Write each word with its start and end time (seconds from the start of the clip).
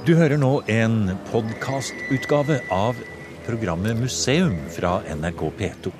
Du 0.00 0.14
hører 0.16 0.38
nå 0.40 0.62
en 0.72 1.10
podkastutgave 1.28 2.56
av 2.72 2.96
programmet 3.44 3.98
Museum 4.00 4.54
fra 4.72 4.94
NRK 5.12 5.42
P2. 5.58 5.92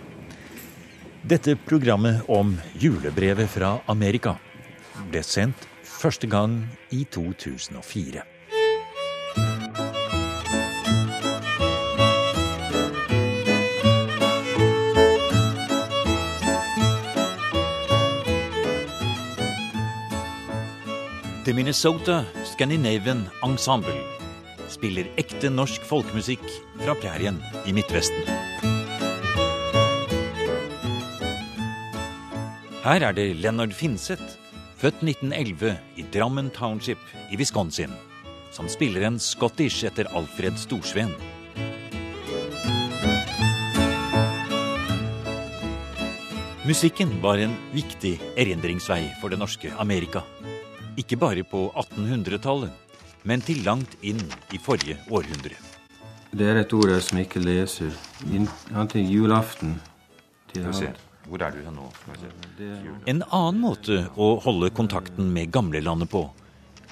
Dette 1.28 1.52
programmet 1.68 2.24
om 2.32 2.54
julebrevet 2.80 3.52
fra 3.52 3.74
Amerika 3.92 4.38
ble 5.12 5.20
sendt 5.20 5.68
første 5.84 6.32
gang 6.32 6.62
i 6.96 7.04
2004. 7.12 8.29
The 21.50 21.54
Minnesota 21.54 22.24
Scandinavian 22.46 23.24
Ensemble 23.42 23.96
spiller 24.70 25.08
ekte 25.18 25.48
norsk 25.50 25.82
folkemusikk 25.82 26.44
fra 26.78 26.94
prærien 26.94 27.40
i 27.66 27.74
Midtvesten. 27.74 28.22
Her 32.84 33.02
er 33.08 33.18
det 33.18 33.26
Leonard 33.40 33.74
Finseth, 33.74 34.38
født 34.78 35.02
1911 35.02 35.74
i 35.98 36.06
Drammen 36.14 36.54
Township 36.54 37.02
i 37.34 37.40
Wisconsin, 37.40 37.98
som 38.54 38.70
spiller 38.70 39.08
en 39.10 39.18
scottish 39.18 39.82
etter 39.90 40.06
Alfred 40.14 40.54
Storsveen. 40.54 41.10
Musikken 46.62 47.18
var 47.26 47.42
en 47.42 47.58
viktig 47.74 48.20
erindringsvei 48.38 49.08
for 49.18 49.34
det 49.34 49.42
norske 49.42 49.74
Amerika. 49.82 50.22
Ikke 51.00 51.16
bare 51.16 51.44
på 51.46 51.68
1800-tallet, 51.80 52.72
men 53.24 53.42
til 53.44 53.62
langt 53.64 53.94
inn 54.04 54.20
i 54.52 54.58
forrige 54.60 54.98
århundre. 55.08 55.56
Det 56.30 56.46
er 56.46 56.60
et 56.60 56.72
ord 56.76 56.92
jeg 56.92 57.04
som 57.06 57.20
ikke 57.22 57.40
leser. 57.42 57.94
Antingen 58.76 59.10
julaften 59.10 59.78
til 60.52 60.66
Hvor 61.30 61.42
er 61.46 61.54
du 61.54 61.70
nå? 61.70 61.86
En 63.06 63.22
annen 63.22 63.60
måte 63.62 64.02
å 64.16 64.34
holde 64.44 64.70
kontakten 64.76 65.32
med 65.32 65.50
gamlelandet 65.54 66.10
på, 66.10 66.26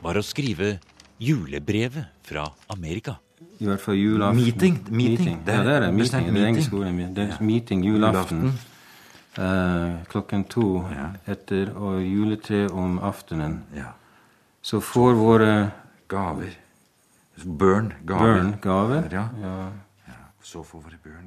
var 0.02 0.16
å 0.16 0.24
skrive 0.24 0.78
julebrevet 1.18 2.08
fra 2.24 2.46
Amerika. 2.72 3.18
I 3.58 3.66
hvert 3.66 3.82
fall 3.82 3.98
julaften. 3.98 4.40
Meeting. 4.40 4.80
meeting. 4.90 5.38
Det 5.44 5.54
er, 5.54 5.58
ja, 5.58 5.64
det 5.66 5.76
er 5.76 5.86
det. 5.86 5.92
Meeting. 5.94 6.32
Det 6.32 6.42
er 6.42 6.50
engelske 6.54 6.76
ordet. 6.80 7.14
Det 7.14 7.28
er 7.28 7.44
meeting 7.44 7.84
julaften. 7.84 8.42
julaften. 8.48 8.76
Uh, 9.38 10.02
klokken 10.10 10.44
to 10.50 10.82
ja. 10.90 11.12
etter 11.30 11.70
og 11.76 12.00
juletre 12.02 12.64
om 12.74 12.98
aftenen. 12.98 13.60
Ja. 13.76 13.92
Så 14.68 14.80
får 14.80 15.12
våre 15.16 15.70
Gaver. 16.08 16.58
Burn. 17.44 17.94
Gaver. 18.04 18.34
Burn, 18.34 18.56
gaver. 18.62 19.08
Ja. 19.12 19.28
ja. 19.40 19.70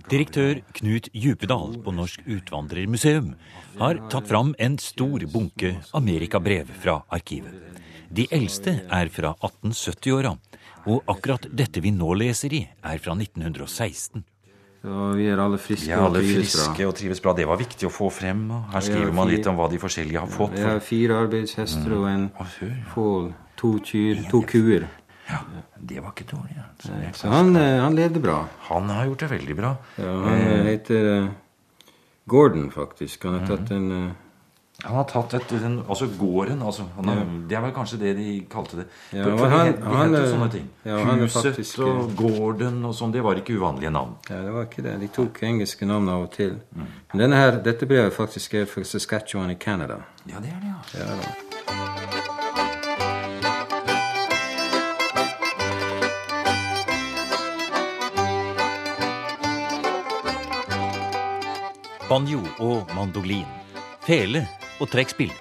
Direktør 0.09 0.59
Knut 0.77 1.09
Djupedal 1.13 1.73
på 1.81 1.93
Norsk 1.93 2.21
Utvandrermuseum 2.29 3.31
har 3.79 3.97
tatt 4.13 4.29
fram 4.29 4.53
en 4.61 4.77
stor 4.77 5.25
bunke 5.33 5.73
amerikabrev 5.97 6.69
fra 6.83 6.99
arkivet. 7.09 7.81
De 8.13 8.27
eldste 8.29 8.75
er 8.85 9.09
fra 9.09 9.33
1870-åra, 9.39 10.35
og 10.85 11.09
akkurat 11.09 11.49
dette 11.49 11.81
vi 11.81 11.95
nå 11.97 12.13
leser 12.21 12.53
i, 12.53 12.61
er 12.69 13.01
fra 13.01 13.17
1916. 13.17 14.21
Så 14.81 15.11
vi 15.13 15.27
er 15.29 15.37
alle 15.37 15.59
friske, 15.61 15.91
er 15.93 16.01
alle 16.01 16.23
friske 16.25 16.85
og 16.89 16.95
trives 16.97 17.19
bra. 17.21 17.35
Det 17.37 17.45
var 17.45 17.59
viktig 17.59 17.85
å 17.85 17.91
få 17.93 18.07
frem. 18.13 18.47
Her 18.71 18.81
skriver 18.81 19.11
man 19.13 19.29
litt 19.29 19.45
om 19.49 19.59
hva 19.59 19.67
de 19.69 19.77
forskjellige 19.81 20.23
har 20.23 20.31
fått. 20.31 20.55
Vi 20.57 20.65
har 20.65 20.81
fire 20.81 21.19
arbeidshester 21.27 21.93
og 21.99 22.07
en 22.09 22.25
fål, 22.95 23.29
to 23.61 23.75
kyr, 23.85 24.23
to 24.31 24.41
kuer. 24.49 24.87
Ja, 25.29 25.43
Det 25.77 26.01
var 26.01 26.15
ikke 26.15 26.27
dårlig. 26.31 26.57
Altså. 26.57 26.97
Så 27.13 27.29
han, 27.29 27.55
eh, 27.55 27.77
han, 27.81 27.95
levde 27.95 28.19
bra. 28.19 28.41
Han 28.67 28.89
har 28.89 29.05
gjort 29.05 29.19
det 29.19 29.29
veldig 29.31 29.55
bra. 29.55 29.75
Ja, 29.97 30.11
Han 30.25 30.41
eh, 30.41 30.65
heter 30.65 31.07
uh, 31.21 31.29
Gordon, 32.27 32.71
faktisk. 32.71 33.23
Han 33.23 33.39
har 33.39 33.47
tatt 33.47 33.69
mhm. 33.69 33.91
en 33.91 34.15
han 34.83 34.95
har 34.95 35.03
tatt 35.03 35.33
et, 35.37 35.49
den, 35.61 35.75
altså 35.87 36.07
gården 36.17 36.61
altså, 36.65 36.83
har, 36.95 37.05
ja. 37.13 37.25
Det 37.49 37.57
er 37.57 37.61
vel 37.61 37.73
kanskje 37.75 37.99
det 38.01 38.13
de 38.17 38.45
kalte 38.49 38.79
det. 38.79 38.85
Ja, 39.13 39.23
for, 39.27 39.37
for 39.37 39.53
han, 39.53 39.67
de, 39.67 39.73
de 39.77 40.21
het 40.21 40.31
sånne 40.31 40.47
ting. 40.55 40.69
Ja, 40.87 40.97
Huset 41.21 41.51
faktisk, 41.51 41.79
og 41.85 42.15
gården 42.17 42.79
og 42.89 42.95
sånn, 42.97 43.13
det 43.13 43.21
var 43.21 43.37
ikke 43.37 43.59
uvanlige 43.61 43.91
navn. 43.93 44.15
Ja, 44.25 44.39
det 44.41 44.55
var 44.55 44.65
ikke 44.65 44.85
det. 44.87 44.95
De 45.03 45.09
tok 45.13 45.43
engelske 45.45 45.85
navn 45.85 46.09
av 46.09 46.25
og 46.25 46.31
til. 46.33 46.57
Mm. 46.73 46.87
Men 47.13 47.23
denne 47.25 47.41
her, 47.43 47.59
dette 47.61 47.85
brevet 47.89 48.15
faktisk 48.15 48.57
er 48.57 48.65
fra 48.69 48.81
Saskatchewan 48.87 49.53
i 49.53 49.57
Canada. 49.61 50.01
Ja, 50.25 50.41
det 50.41 50.49
er 50.49 50.59
det, 50.63 50.73
ja. 50.73 51.05
ja 51.05 51.05
da. 51.21 51.29
Banjo 62.09 62.41
og 62.59 62.89
mandolin, 62.97 63.45
fele 64.03 64.47
og 64.81 64.89
trekkspill. 64.91 65.31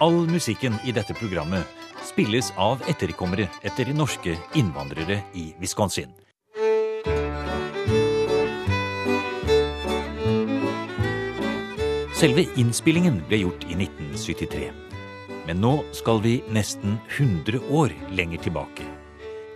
All 0.00 0.22
musikken 0.30 0.78
i 0.86 0.94
dette 0.94 1.16
programmet 1.18 1.66
spilles 2.06 2.52
av 2.56 2.84
etterkommere 2.88 3.48
etter 3.66 3.90
norske 3.96 4.36
innvandrere 4.58 5.20
i 5.34 5.50
Wisconsin. 5.58 6.14
Selve 12.18 12.46
innspillingen 12.58 13.20
ble 13.28 13.44
gjort 13.44 13.66
i 13.68 13.76
1973. 13.78 14.70
Men 15.46 15.60
nå 15.62 15.74
skal 15.94 16.22
vi 16.24 16.38
nesten 16.54 16.98
100 17.16 17.60
år 17.70 17.94
lenger 18.14 18.42
tilbake. 18.48 18.86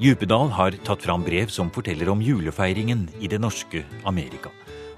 Djupedal 0.03 0.51
har 0.55 0.75
tatt 0.87 1.03
fram 1.05 1.23
brev 1.27 1.51
som 1.53 1.71
forteller 1.71 2.11
om 2.11 2.23
julefeiringen 2.23 3.09
i 3.23 3.31
det 3.31 3.43
norske 3.43 3.85
Amerika 4.09 4.51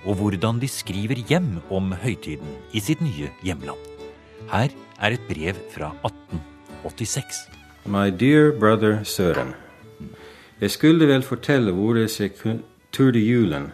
og 0.05 0.21
hvordan 0.21 0.61
de 0.61 0.69
skriver 0.69 1.21
hjem 1.29 1.59
om 1.73 1.93
høytiden 2.05 2.57
i 2.77 2.83
sitt 2.85 3.03
nye 3.05 3.33
hjemland. 3.45 3.94
Her 4.51 4.69
er 5.01 5.15
et 5.15 5.21
brev 5.29 5.57
fra 5.73 5.91
1886. 6.05 7.49
My 7.87 8.11
dear 8.11 8.53
brother 8.61 9.05
Søren. 9.05 9.55
Jeg 10.61 10.71
skulle 10.71 11.09
vel 11.09 11.23
fortelle 11.23 11.73
hvorledes 11.73 12.21
jeg 12.21 12.31
turde 12.93 13.19
julen, 13.19 13.73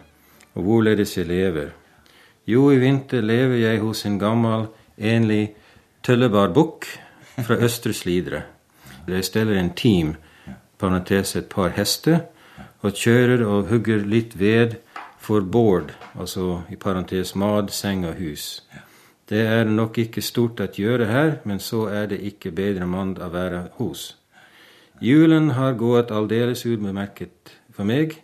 og 0.55 0.63
hvorledes 0.63 1.17
jeg 1.17 1.25
lever. 1.25 1.69
Jo, 2.47 2.71
i 2.71 2.77
vinter 2.79 3.21
lever 3.21 3.55
jeg 3.55 3.79
hos 3.79 4.05
en 4.05 4.19
gammel, 4.19 4.67
enlig 4.97 5.53
tøllebar 6.03 6.53
bukk 6.53 6.85
fra 7.37 7.55
Østre 7.65 7.93
Slidre. 7.93 8.41
Jeg 9.07 9.25
steller 9.25 9.59
en 9.59 9.73
team, 9.75 10.15
parentes 10.79 11.35
et 11.35 11.49
par 11.49 11.69
hester, 11.75 12.19
og 12.81 12.93
kjører 12.93 13.43
og 13.45 13.67
hugger 13.69 14.05
litt 14.05 14.39
ved 14.39 14.79
for 15.19 15.41
bård, 15.41 15.91
altså 16.19 16.61
i 16.69 16.75
parentes 16.75 17.35
mad, 17.35 17.69
seng 17.69 18.07
og 18.07 18.15
hus. 18.17 18.63
Det 19.31 19.45
er 19.47 19.63
nok 19.63 19.95
ikke 20.01 20.19
stort 20.19 20.59
å 20.59 20.65
gjøre 20.67 21.05
her, 21.07 21.37
men 21.47 21.61
så 21.63 21.85
er 21.87 22.09
det 22.11 22.17
ikke 22.27 22.49
bedre 22.51 22.83
mann 22.83 23.13
å 23.15 23.29
være 23.31 23.61
hos. 23.77 24.17
Julen 24.99 25.53
har 25.55 25.77
gått 25.79 26.11
aldeles 26.11 26.65
ubemerket 26.67 27.53
for 27.71 27.87
meg. 27.87 28.17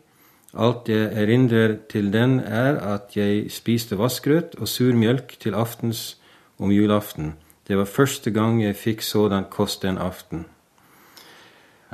Alt 0.51 0.91
jeg 0.91 1.07
erindrer 1.15 1.77
til 1.87 2.11
den, 2.11 2.41
er 2.43 2.75
at 2.83 3.15
jeg 3.15 3.47
spiste 3.55 3.95
vassgrøt 3.95 4.57
og 4.59 4.67
sur 4.67 4.91
mjølk 4.99 5.37
til 5.39 5.55
aftens 5.55 6.17
om 6.59 6.75
julaften. 6.75 7.37
Det 7.67 7.79
var 7.79 7.87
første 7.87 8.35
gang 8.35 8.59
jeg 8.65 8.75
fikk 8.75 9.01
sådan 9.01 9.47
kost 9.51 9.87
den 9.87 9.95
aften. 9.97 10.43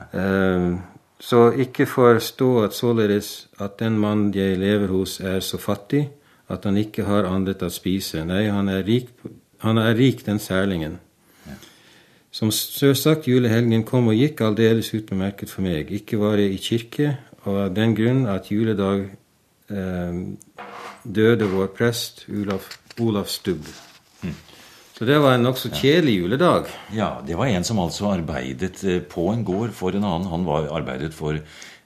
Uh, 0.09 0.81
så 1.21 1.51
ikke 1.53 1.85
forstå 1.85 2.49
at 2.65 2.73
således 2.73 3.47
at 3.61 3.77
den 3.79 4.01
mann 4.01 4.31
jeg 4.33 4.57
lever 4.57 4.89
hos, 4.89 5.19
er 5.19 5.39
så 5.39 5.61
fattig 5.61 6.07
at 6.53 6.67
han 6.69 6.77
ikke 6.79 7.05
har 7.07 7.27
annet 7.29 7.63
å 7.65 7.71
spise. 7.73 8.23
Nei, 8.27 8.45
han 8.51 8.69
er 8.71 8.83
rik, 8.87 9.11
han 9.63 9.81
er 9.81 9.95
rik 9.97 10.25
den 10.27 10.41
særlingen. 10.43 10.99
Ja. 11.47 11.57
Som 12.33 12.51
sjølsagt, 12.55 13.29
julehelgen 13.29 13.85
kom 13.87 14.11
og 14.11 14.19
gikk 14.19 14.43
aldeles 14.45 14.93
utmerket 14.97 15.53
for 15.53 15.65
meg. 15.65 15.91
Ikke 15.93 16.21
var 16.21 16.41
jeg 16.41 16.55
i 16.55 16.61
kirke, 16.61 17.15
og 17.43 17.65
av 17.67 17.73
den 17.75 17.95
grunn 17.97 18.25
at 18.31 18.51
juledag 18.51 19.07
eh, 19.73 20.21
døde 21.03 21.49
vår 21.51 21.73
prest 21.75 22.25
Olaf, 22.31 22.69
Olaf 23.03 23.33
Stubb. 23.33 23.67
Så 24.93 25.07
det 25.09 25.17
var 25.19 25.33
en 25.35 25.41
nokså 25.43 25.71
kjedelig 25.73 26.19
juledag. 26.21 26.67
Ja, 26.93 27.17
det 27.25 27.35
var 27.35 27.49
en 27.49 27.65
som 27.65 27.79
altså 27.81 28.11
arbeidet 28.13 28.83
eh, 28.85 29.01
på 29.01 29.25
en 29.33 29.41
gård 29.43 29.73
for 29.73 29.91
en 29.91 30.05
annen. 30.05 30.29
Han 30.29 30.45
var 30.45 30.69
arbeidet 30.71 31.15
for 31.17 31.39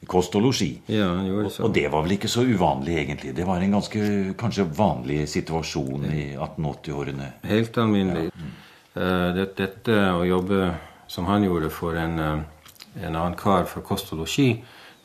kost 0.05 0.35
og 0.37 0.45
losji. 0.45 0.69
Ja, 0.91 1.09
han 1.15 1.25
gjorde 1.27 1.51
så. 1.53 1.63
Og, 1.65 1.73
det 1.73 1.87
var 1.91 2.05
vel 2.05 2.15
ikke 2.17 2.29
så 2.31 2.43
uvanlig, 2.45 2.97
egentlig. 3.01 3.33
Det 3.37 3.47
var 3.47 3.63
en 3.63 3.77
ganske 3.77 4.01
kanskje 4.37 4.67
vanlig 4.77 5.23
situasjon 5.29 6.05
i 6.11 6.25
1880-årene. 6.35 7.31
Helt 7.49 7.77
alminnelig. 7.81 8.29
Ja. 8.29 8.53
Uh, 8.97 9.45
dette 9.57 9.97
å 10.17 10.23
jobbe 10.25 10.71
som 11.07 11.27
han 11.29 11.45
gjorde 11.45 11.69
for 11.73 11.97
en, 11.97 12.19
uh, 12.19 12.77
en 12.97 13.13
annen 13.13 13.37
kar 13.37 13.67
for 13.69 13.85
kost 13.85 14.13
og 14.13 14.23
losji, 14.23 14.51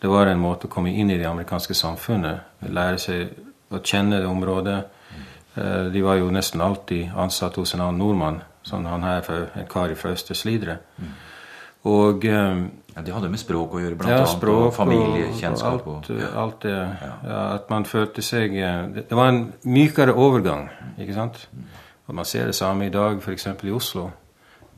det 0.02 0.10
var 0.10 0.26
en 0.26 0.40
måte 0.42 0.66
å 0.66 0.72
komme 0.72 0.90
inn 0.96 1.12
i 1.12 1.18
det 1.20 1.28
amerikanske 1.28 1.76
samfunnet. 1.78 2.64
Lære 2.68 2.98
seg 2.98 3.72
å 3.72 3.80
kjenne 3.84 4.18
det 4.18 4.28
området 4.28 4.80
Eh, 5.54 5.84
de 5.84 6.02
var 6.02 6.16
jo 6.16 6.30
nesten 6.32 6.60
alltid 6.60 7.10
ansatt 7.16 7.58
hos 7.60 7.74
en 7.74 7.80
annen 7.84 8.00
nordmann, 8.00 8.40
som 8.62 8.84
han 8.88 9.04
her, 9.04 9.48
en 9.54 9.66
kar 9.68 9.92
fra 9.94 10.14
Østre 10.16 10.34
Slidre. 10.34 10.78
Mm. 10.96 11.10
Og, 11.84 12.24
eh, 12.24 12.56
Ja, 12.96 13.02
Det 13.02 13.14
hadde 13.14 13.28
med 13.32 13.40
språk 13.40 13.72
å 13.74 13.80
gjøre, 13.80 13.96
blant 13.96 14.10
Ja, 14.10 14.16
annet. 14.18 14.28
språk 14.28 14.66
og 14.66 14.74
familiekjennskap. 14.74 15.86
og 15.86 15.94
alt, 15.96 16.10
og, 16.10 16.20
ja. 16.20 16.30
alt 16.42 16.60
det. 16.60 16.98
Ja, 17.24 17.54
at 17.54 17.70
man 17.70 17.84
følte 17.84 18.22
seg 18.22 18.56
eh, 18.56 18.82
Det 18.94 19.08
det 19.08 19.16
var 19.16 19.28
en 19.28 19.52
mykere 19.64 20.12
overgang, 20.14 20.68
ikke 20.98 21.14
sant? 21.14 21.48
Og 22.08 22.14
man 22.14 22.24
ser 22.24 22.46
det 22.46 22.54
samme 22.54 22.86
i 22.86 22.90
dag, 22.90 23.18
f.eks. 23.22 23.46
i 23.62 23.70
Oslo. 23.70 24.10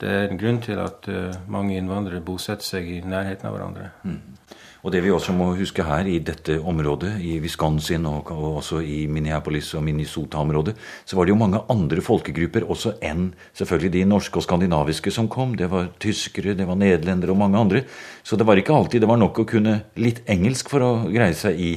Det 0.01 0.09
er 0.11 0.29
en 0.29 0.39
grunn 0.39 0.61
til 0.61 0.79
at 0.79 1.07
uh, 1.09 1.33
mange 1.49 1.77
innvandrere 1.77 2.21
bosetter 2.21 2.65
seg 2.65 2.89
i 2.91 3.01
nærheten 3.01 3.47
av 3.47 3.55
hverandre. 3.57 3.91
Og 4.85 4.93
det 4.93 5.01
vi 5.01 5.13
også 5.15 5.33
må 5.33 5.47
huske 5.57 5.85
her 5.87 6.05
i 6.05 6.19
dette 6.21 6.59
området, 6.61 7.15
i 7.25 7.39
Wisconsin 7.41 8.05
og, 8.05 8.29
og 8.35 8.59
også 8.61 8.83
i 8.85 9.07
Minneapolis 9.09 9.71
og 9.79 9.85
Minnesota-området, 9.87 10.75
så 11.09 11.17
var 11.17 11.25
det 11.25 11.33
jo 11.33 11.39
mange 11.41 11.63
andre 11.73 12.03
folkegrupper 12.05 12.67
også 12.69 12.99
enn 13.01 13.31
selvfølgelig 13.57 13.93
de 13.95 14.03
norske 14.11 14.37
og 14.37 14.45
skandinaviske 14.45 15.13
som 15.15 15.31
kom. 15.33 15.55
Det 15.57 15.71
var 15.73 15.89
tyskere, 16.05 16.53
det 16.59 16.67
var 16.69 16.77
nederlendere 16.77 17.33
og 17.33 17.41
mange 17.41 17.63
andre. 17.63 17.81
Så 18.23 18.37
det 18.37 18.45
var 18.45 18.61
ikke 18.61 18.77
alltid 18.77 19.01
det 19.01 19.09
var 19.09 19.23
nok 19.23 19.41
å 19.41 19.47
kunne 19.49 19.79
litt 19.97 20.21
engelsk 20.29 20.69
for 20.69 20.85
å 20.85 20.91
greie 21.09 21.37
seg 21.39 21.57
i 21.57 21.71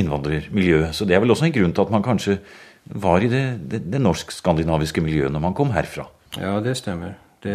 innvandrermiljøet. 0.00 0.96
Så 0.96 1.04
det 1.04 1.18
er 1.18 1.20
vel 1.26 1.34
også 1.36 1.50
en 1.50 1.56
grunn 1.58 1.76
til 1.76 1.84
at 1.84 1.92
man 1.92 2.06
kanskje 2.06 2.38
var 2.86 3.20
i 3.20 3.28
det, 3.28 3.44
det, 3.68 3.82
det 3.92 4.00
norsk-skandinaviske 4.00 5.04
miljøet 5.04 5.34
når 5.34 5.44
man 5.44 5.58
kom 5.58 5.76
herfra. 5.76 6.06
Ja, 6.40 6.56
det 6.64 6.78
stemmer. 6.80 7.18
Det, 7.44 7.52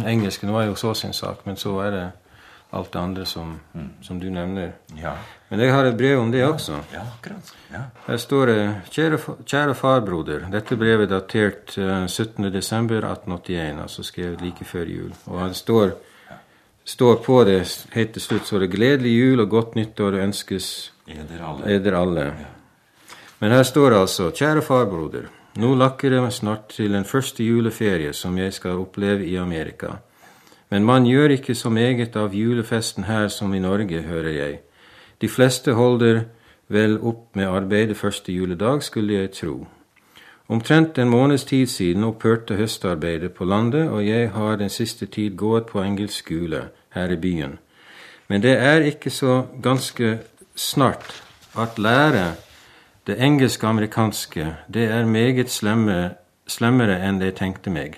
engelsken 0.00 0.54
var 0.54 0.64
jo 0.64 0.78
så 0.80 0.94
sin 0.96 1.12
sak, 1.12 1.44
men 1.44 1.60
så 1.60 1.76
er 1.84 1.92
det 1.92 2.06
alt 2.70 2.92
det 2.92 2.98
andre 3.00 3.24
som, 3.26 3.60
som 4.02 4.18
du 4.20 4.26
nevner. 4.30 4.72
Ja, 5.02 5.14
Men 5.48 5.60
jeg 5.60 5.72
har 5.72 5.84
et 5.84 5.96
brev 5.96 6.20
om 6.20 6.30
det 6.30 6.44
også. 6.44 6.72
ja 6.92 7.00
akkurat. 7.00 7.54
Ja. 7.72 7.80
Her 8.06 8.16
står 8.16 8.46
det 8.46 8.74
Kjære, 8.90 9.18
kjære 9.46 9.74
farbroder. 9.74 10.44
Dette 10.52 10.76
brevet 10.76 11.06
er 11.10 11.14
datert 11.14 11.78
eh, 11.78 12.04
17.12.1881, 12.04 13.80
altså 13.82 14.02
skrevet 14.02 14.40
like 14.42 14.64
før 14.64 14.84
jul. 14.84 15.12
Og 15.26 15.48
det 15.48 15.56
står, 15.56 15.90
står 16.84 17.16
på 17.24 17.44
det 17.44 17.86
helt 17.94 18.12
til 18.12 18.22
slutt 18.22 18.46
så 18.46 18.58
det 18.58 18.70
'Gledelig 18.70 19.12
jul 19.18 19.40
og 19.40 19.48
godt 19.50 19.74
nyttår 19.74 20.20
ønskes 20.22 20.92
Eder 21.08 21.40
alle. 21.44 21.74
eder 21.74 21.92
alle'. 21.92 22.32
Men 23.40 23.50
her 23.52 23.62
står 23.62 23.90
det 23.90 23.98
altså 23.98 24.30
'Kjære 24.30 24.60
farbroder'. 24.62 25.26
Nå 25.56 25.74
lakker 25.74 26.10
det 26.10 26.32
snart 26.32 26.68
til 26.68 26.92
den 26.92 27.04
første 27.04 27.44
juleferie 27.44 28.12
som 28.12 28.38
jeg 28.38 28.52
skal 28.52 28.70
oppleve 28.78 29.24
i 29.26 29.36
Amerika. 29.36 29.86
Men 30.70 30.84
man 30.84 31.06
gjør 31.06 31.28
ikke 31.28 31.54
så 31.54 31.70
meget 31.70 32.16
av 32.16 32.34
julefesten 32.34 33.04
her 33.04 33.28
som 33.28 33.54
i 33.54 33.58
Norge, 33.58 34.02
hører 34.02 34.30
jeg. 34.30 34.58
De 35.20 35.28
fleste 35.28 35.72
holder 35.74 36.22
vel 36.68 36.98
opp 37.00 37.36
med 37.36 37.48
arbeidet 37.48 37.96
første 37.96 38.32
juledag, 38.32 38.82
skulle 38.82 39.14
jeg 39.14 39.30
tro. 39.32 39.66
Omtrent 40.48 40.98
en 40.98 41.08
måneds 41.08 41.44
tid 41.44 41.66
siden 41.66 42.04
opphørte 42.04 42.56
høstarbeidet 42.56 43.32
på 43.32 43.44
landet, 43.44 43.88
og 43.88 44.06
jeg 44.06 44.30
har 44.30 44.56
den 44.56 44.68
siste 44.68 45.06
tid 45.06 45.36
gått 45.36 45.66
på 45.66 45.82
engelsk 45.82 46.24
skole 46.24 46.62
her 46.94 47.12
i 47.12 47.16
byen. 47.16 47.58
Men 48.28 48.42
det 48.42 48.56
er 48.58 48.80
ikke 48.80 49.10
så 49.10 49.42
ganske 49.62 50.18
snart 50.56 51.22
at 51.58 51.78
lære 51.78 52.34
det 53.06 53.22
engelsk-amerikanske, 53.24 54.54
det 54.74 54.84
er 54.84 55.04
meget 55.04 55.50
slemme, 55.50 56.10
slemmere 56.46 56.98
enn 57.08 57.22
jeg 57.22 57.34
tenkte 57.34 57.70
meg. 57.70 57.96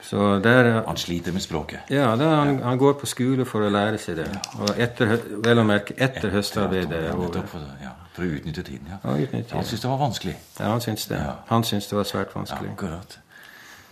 Så 0.00 0.38
der 0.44 0.82
Han 0.86 0.96
sliter 0.96 1.32
med 1.32 1.42
språket. 1.42 1.80
Ja, 1.90 2.16
der, 2.16 2.34
han, 2.36 2.58
han 2.62 2.78
går 2.78 2.92
på 3.00 3.06
skole 3.06 3.44
for 3.48 3.64
å 3.66 3.70
lære 3.72 3.98
seg 3.98 4.16
det. 4.20 4.28
Og 4.58 4.78
etter, 4.80 5.16
vel 5.44 5.62
å 5.62 5.64
merke 5.66 5.96
etter 5.96 6.30
høstarbeidet 6.34 7.02
Ja. 7.08 7.16
For, 7.50 7.66
ja, 7.82 7.92
for 8.14 8.26
å 8.26 8.30
utnytte 8.38 8.62
tiden, 8.66 8.88
ja. 8.90 9.00
Ja, 9.04 9.16
utnytte. 9.26 9.56
Han 9.56 9.66
syntes 9.66 9.84
det 9.84 9.90
var 9.90 10.00
vanskelig. 10.02 10.36
Ja, 10.58 10.70
han 10.70 10.84
syntes 10.84 11.10
det. 11.10 11.20
Han 11.50 11.66
syntes 11.68 11.90
det 11.90 11.98
var 11.98 12.08
svært 12.08 12.34
vanskelig. 12.36 12.72
Akkurat. 12.76 13.18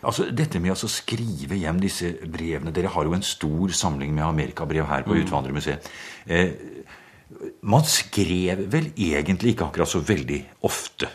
Altså, 0.00 0.30
Dette 0.32 0.60
med 0.62 0.72
å 0.72 0.88
skrive 0.88 1.58
hjem 1.60 1.80
disse 1.82 2.14
brevene 2.24 2.72
Dere 2.72 2.92
har 2.94 3.04
jo 3.04 3.12
en 3.16 3.24
stor 3.26 3.72
samling 3.76 4.14
med 4.16 4.24
amerikabrev 4.24 4.88
her 4.88 5.04
på 5.04 5.18
Utvandrermuseet. 5.20 5.90
Eh, 6.26 6.54
man 7.62 7.84
skrev 7.86 8.64
vel 8.72 8.90
egentlig 8.96 9.54
ikke 9.54 9.68
akkurat 9.68 9.88
så 9.88 10.00
veldig 10.04 10.40
ofte. 10.66 11.08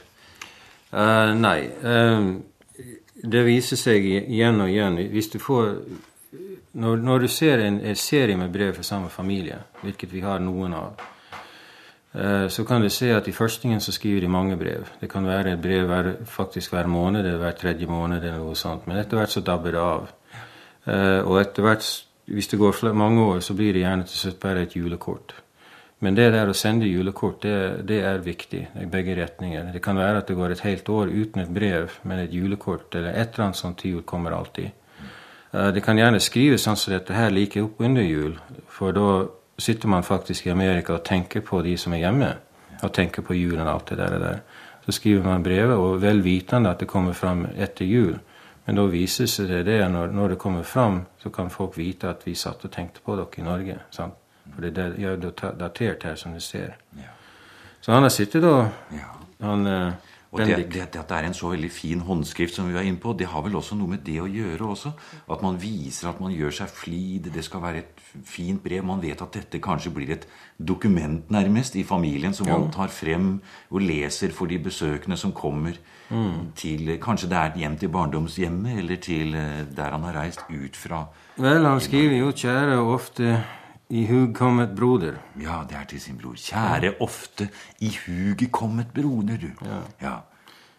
Uh, 0.95 1.33
nei. 1.35 1.65
eh, 1.83 2.27
det 3.31 3.43
viser 3.45 3.79
seg 3.79 4.05
igjen 4.05 4.61
og 4.61 4.69
igjen. 4.71 4.99
Hvis 5.11 5.31
du 5.33 5.39
får 5.39 5.79
Når, 6.75 6.97
når 6.97 7.19
du 7.23 7.27
ser 7.31 7.61
en, 7.63 7.77
en 7.79 7.95
serie 7.95 8.35
med 8.35 8.51
brev 8.51 8.73
fra 8.75 8.83
samme 8.83 9.07
familie, 9.09 9.61
hvilket 9.79 10.11
vi 10.11 10.19
har 10.19 10.41
noen 10.43 10.73
av, 10.75 11.03
eh, 12.11 12.47
så 12.51 12.65
kan 12.67 12.83
du 12.83 12.89
se 12.91 13.13
at 13.15 13.29
i 13.31 13.31
førstingen 13.31 13.79
så 13.79 13.93
skriver 13.95 14.25
de 14.25 14.27
mange 14.27 14.57
brev. 14.59 14.89
Det 14.99 15.07
kan 15.07 15.23
være 15.23 15.53
et 15.53 15.61
brev 15.63 15.87
hver, 15.87 16.09
faktisk 16.27 16.73
hver 16.75 16.91
måned 16.91 17.21
eller 17.23 17.39
hver 17.39 17.55
tredje 17.61 17.87
måned. 17.87 18.17
eller 18.17 18.43
noe 18.43 18.55
sånt, 18.59 18.87
Men 18.87 18.97
etter 18.97 19.17
hvert 19.17 19.31
så 19.31 19.41
dabber 19.41 19.71
det 19.71 19.79
av. 19.79 20.11
Eh, 20.85 21.21
og 21.23 21.39
etter 21.39 21.63
hvert, 21.63 21.87
hvis 22.25 22.47
det 22.47 22.59
går 22.59 22.93
mange 22.93 23.21
år, 23.23 23.39
så 23.39 23.53
blir 23.53 23.73
det 23.73 23.85
gjerne 23.85 24.03
til 24.03 24.17
slutt 24.17 24.39
bare 24.39 24.61
et 24.61 24.75
julekort. 24.75 25.44
Men 25.99 26.15
det 26.15 26.31
der 26.33 26.49
å 26.51 26.53
sende 26.53 26.89
julekort, 26.89 27.41
det, 27.45 27.85
det 27.87 28.01
er 28.03 28.23
viktig 28.23 28.61
i 28.81 28.87
begge 28.91 29.15
retninger. 29.15 29.69
Det 29.73 29.81
kan 29.83 29.97
være 29.97 30.19
at 30.21 30.27
det 30.27 30.35
går 30.35 30.51
et 30.51 30.63
helt 30.65 30.89
år 30.91 31.07
uten 31.13 31.41
et 31.41 31.53
brev, 31.53 31.93
men 32.03 32.19
et 32.19 32.33
julekort 32.33 32.95
eller 32.95 33.15
et 33.15 33.31
eller 33.31 33.45
annet 33.45 33.59
sånt 33.61 33.79
til 33.79 33.95
jul 33.95 34.03
kommer 34.03 34.35
alltid. 34.35 34.71
Eh, 35.53 35.71
Det 35.71 35.83
kan 35.83 35.97
gjerne 35.97 36.19
skrives 36.19 36.67
sånn 36.67 36.75
som 36.75 36.93
dette 36.93 37.15
her 37.15 37.31
like 37.31 37.63
opp 37.63 37.79
under 37.79 38.03
jul, 38.03 38.35
for 38.67 38.91
da 38.91 39.25
sitter 39.57 39.87
man 39.87 40.03
faktisk 40.03 40.47
i 40.47 40.51
Amerika 40.51 40.97
og 40.97 41.05
tenker 41.07 41.41
på 41.41 41.61
de 41.63 41.77
som 41.77 41.93
er 41.93 42.03
hjemme, 42.03 42.33
og 42.83 42.93
tenker 42.93 43.23
på 43.23 43.37
julen 43.37 43.63
og 43.63 43.73
alt 43.73 43.93
det 43.93 43.97
der. 43.97 44.19
der. 44.19 44.43
Så 44.85 44.91
skriver 44.91 45.23
man 45.23 45.43
brevet, 45.43 45.77
og 45.77 46.01
vel 46.01 46.21
vitende 46.21 46.69
at 46.69 46.79
det 46.79 46.87
kommer 46.91 47.13
fram 47.13 47.47
etter 47.57 47.85
jul. 47.85 48.19
Men 48.65 48.75
da 48.75 48.85
viser 48.89 49.25
seg 49.29 49.47
det, 49.47 49.63
det 49.65 49.79
når, 49.91 50.11
når 50.11 50.27
det 50.29 50.37
kommer 50.37 50.63
fram, 50.63 51.05
så 51.23 51.29
kan 51.29 51.49
folk 51.49 51.77
vite 51.77 52.09
at 52.09 52.25
vi 52.25 52.35
satt 52.35 52.65
og 52.65 52.71
tenkte 52.71 53.01
på 53.05 53.15
dere 53.15 53.41
i 53.41 53.45
Norge. 53.45 53.79
sant? 53.91 54.13
For 54.53 54.61
det 54.61 54.77
er 54.77 54.93
er 54.97 55.15
jo 55.15 55.31
datert 55.59 56.03
her, 56.03 56.15
som 56.15 56.33
du 56.33 56.39
ser. 56.39 56.75
Ja. 56.97 57.11
Så 57.81 57.91
han 57.93 58.01
har 58.03 58.09
sittet 58.09 58.43
og 58.43 58.67
Ja. 58.91 59.11
han, 59.41 59.67
eh, 59.67 59.91
Og 60.31 60.39
det, 60.41 60.55
det, 60.73 60.91
det 60.93 60.99
at 60.99 61.07
det 61.07 61.15
er 61.17 61.25
en 61.29 61.33
så 61.33 61.47
veldig 61.53 61.71
fin 61.71 61.99
håndskrift 62.01 62.55
som 62.55 62.67
vi 62.67 62.73
var 62.73 62.81
inne 62.83 62.99
på, 62.99 63.13
det 63.17 63.27
har 63.27 63.41
vel 63.41 63.55
også 63.55 63.75
noe 63.75 63.87
med 63.87 64.01
det 64.03 64.17
å 64.19 64.25
gjøre 64.27 64.67
også. 64.67 64.91
At 65.31 65.41
man 65.41 65.55
viser 65.61 66.09
at 66.09 66.19
man 66.19 66.33
gjør 66.33 66.51
seg 66.51 66.67
flid. 66.67 67.29
Det 67.33 67.43
skal 67.43 67.61
være 67.61 67.77
et 67.77 68.01
fint 68.25 68.59
brev. 68.63 68.83
Man 68.83 68.99
vet 69.01 69.21
at 69.21 69.31
dette 69.31 69.61
kanskje 69.63 69.93
blir 69.95 70.11
et 70.11 70.27
dokument 70.59 71.29
nærmest 71.31 71.75
i 71.75 71.83
familien 71.83 72.33
som 72.33 72.47
man 72.49 72.67
tar 72.71 72.87
frem 72.91 73.39
og 73.71 73.79
leser 73.81 74.31
for 74.35 74.45
de 74.51 74.59
besøkende 74.59 75.15
som 75.17 75.31
kommer 75.31 75.77
til 76.55 76.97
Kanskje 76.99 77.29
det 77.29 77.37
er 77.37 77.55
hjem 77.57 77.77
til 77.77 77.89
barndomshjemmet, 77.89 78.77
eller 78.77 78.95
til 78.95 79.35
eh, 79.35 79.63
der 79.75 79.91
han 79.91 80.03
har 80.03 80.13
reist 80.19 80.43
ut 80.49 80.75
fra. 80.75 81.05
Vel, 81.37 81.65
han 81.65 81.79
skriver 81.79 82.17
jo 82.19 82.31
'kjære' 82.31 82.77
ofte 82.83 83.43
'i 83.89 84.05
hug 84.05 84.35
kommet 84.35 84.69
broder'. 84.75 85.17
Ja, 85.41 85.63
det 85.69 85.77
er 85.77 85.85
til 85.89 86.01
sin 86.01 86.17
bror. 86.17 86.33
Kjære 86.35 86.93
ofte 86.99 87.49
i 87.79 87.91
huget 88.05 88.51
kommet 88.51 88.87
broder, 88.95 89.37
du. 89.37 89.47
Ja. 90.01 90.15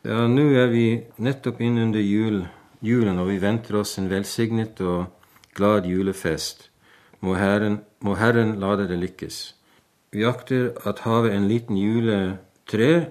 Ja, 0.05 0.27
nå 0.27 0.43
er 0.55 0.67
vi 0.67 1.01
nettopp 1.19 1.61
innunder 1.61 2.01
jul, 2.01 2.47
julen, 2.83 3.19
og 3.19 3.29
vi 3.29 3.41
venter 3.43 3.77
oss 3.81 3.99
en 3.99 4.11
velsignet 4.11 4.81
og 4.81 5.07
glad 5.55 5.87
julefest. 5.87 6.71
Må 7.21 7.35
Herren, 7.35 7.81
må 8.01 8.15
Herren 8.15 8.61
la 8.61 8.77
det 8.77 8.99
lykkes. 8.99 9.55
Vi 10.13 10.23
akter 10.25 10.71
at 10.87 10.99
have 10.99 11.33
en 11.35 11.49
liten 11.49 11.77
juletre 11.77 13.07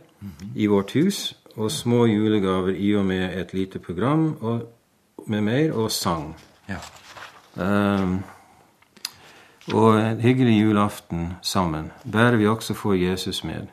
i 0.56 0.68
vårt 0.68 0.94
hus, 0.96 1.36
og 1.56 1.72
små 1.72 2.06
julegaver 2.06 2.76
i 2.76 2.96
og 2.96 3.06
med 3.06 3.38
et 3.40 3.54
lite 3.54 3.80
program 3.80 4.38
og, 4.42 4.62
med 5.28 5.42
mer 5.42 5.74
og 5.74 5.92
sang. 5.92 6.36
ja. 6.70 6.80
Ehm, 7.58 8.24
og 9.74 10.00
en 10.00 10.22
hyggelig 10.22 10.62
julaften 10.62 11.34
sammen. 11.42 11.92
Bærer 12.12 12.36
vi 12.38 12.48
også 12.48 12.74
få 12.74 12.94
Jesus 12.94 13.44
med. 13.44 13.68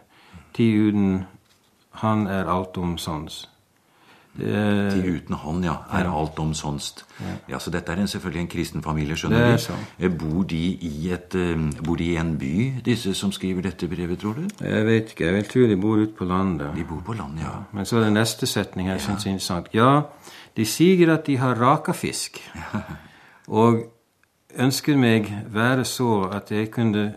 Ti 0.54 0.70
uten 0.88 1.24
han 2.02 2.26
er 2.26 2.48
alt 2.48 2.76
omsons. 2.76 3.48
Eh, 4.40 4.90
Til 4.90 5.16
uten 5.16 5.34
han, 5.36 5.58
ja, 5.64 5.74
er 5.92 6.06
alt 6.08 6.38
omsonst. 6.40 7.04
Ja, 7.48 7.58
så 7.58 7.70
dette 7.70 7.92
er 7.92 8.00
en, 8.00 8.08
selvfølgelig 8.08 8.40
en 8.40 8.48
kristen 8.48 8.82
familie, 8.82 9.16
skjønner 9.16 9.38
Det 9.38 9.46
er 9.48 9.56
du. 9.58 9.62
sånn. 9.66 10.14
Bor 10.18 10.42
de 10.48 10.60
i 10.88 11.10
et 11.12 11.34
eh, 11.36 11.66
Bor 11.84 11.96
de 12.00 12.04
i 12.04 12.16
en 12.16 12.38
by, 12.40 12.80
disse 12.84 13.12
som 13.14 13.32
skriver 13.32 13.62
dette 13.68 13.88
brevet, 13.88 14.18
tror 14.22 14.34
du? 14.40 14.46
jeg 14.64 14.86
vet 14.86 15.12
ikke, 15.12 15.24
jeg 15.26 15.34
vil 15.34 15.44
tro 15.50 15.66
de 15.68 15.76
bor 15.76 16.00
ute 16.00 16.16
på 16.16 16.24
landet. 16.24 16.70
De 16.76 16.84
bor 16.88 17.02
på 17.04 17.12
land, 17.12 17.38
ja. 17.44 17.52
Men 17.72 17.84
så 17.84 17.96
er 18.00 18.04
det 18.08 18.12
neste 18.16 18.46
setning 18.48 18.88
her 18.88 18.98
som 18.98 19.14
er 19.20 19.26
interessant. 19.34 19.68
Ja, 19.74 20.00
de 20.56 20.64
sier 20.64 21.12
at 21.12 21.26
de 21.26 21.36
har 21.36 21.54
raka 21.60 21.92
fisk. 21.92 22.40
Og 23.48 23.82
ønsker 24.58 24.96
meg 24.96 25.28
være 25.52 25.84
så 25.84 26.28
at 26.32 26.50
jeg 26.50 26.70
kunne 26.70 27.14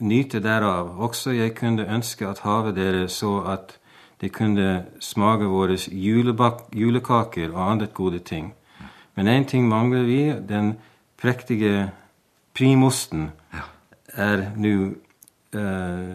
nyte 0.00 0.40
derav. 0.42 0.96
Også 0.98 1.30
jeg 1.30 1.54
kunne 1.54 1.86
ønske 1.94 2.26
at 2.28 2.38
havet 2.38 2.76
dere 2.76 3.08
så 3.08 3.40
at 3.46 3.78
de 4.20 4.28
kunne 4.28 4.84
smake 5.00 5.44
våre 5.44 5.76
julekaker 6.72 7.52
og 7.52 7.70
andre 7.70 7.86
gode 7.86 8.18
ting. 8.18 8.54
Men 9.16 9.28
én 9.28 9.48
ting 9.48 9.68
mangler 9.68 10.02
vi. 10.02 10.32
Den 10.48 10.74
prektige 11.16 11.90
primosten 12.54 13.30
er 14.14 14.50
nå 14.56 14.94
eh, 15.54 16.14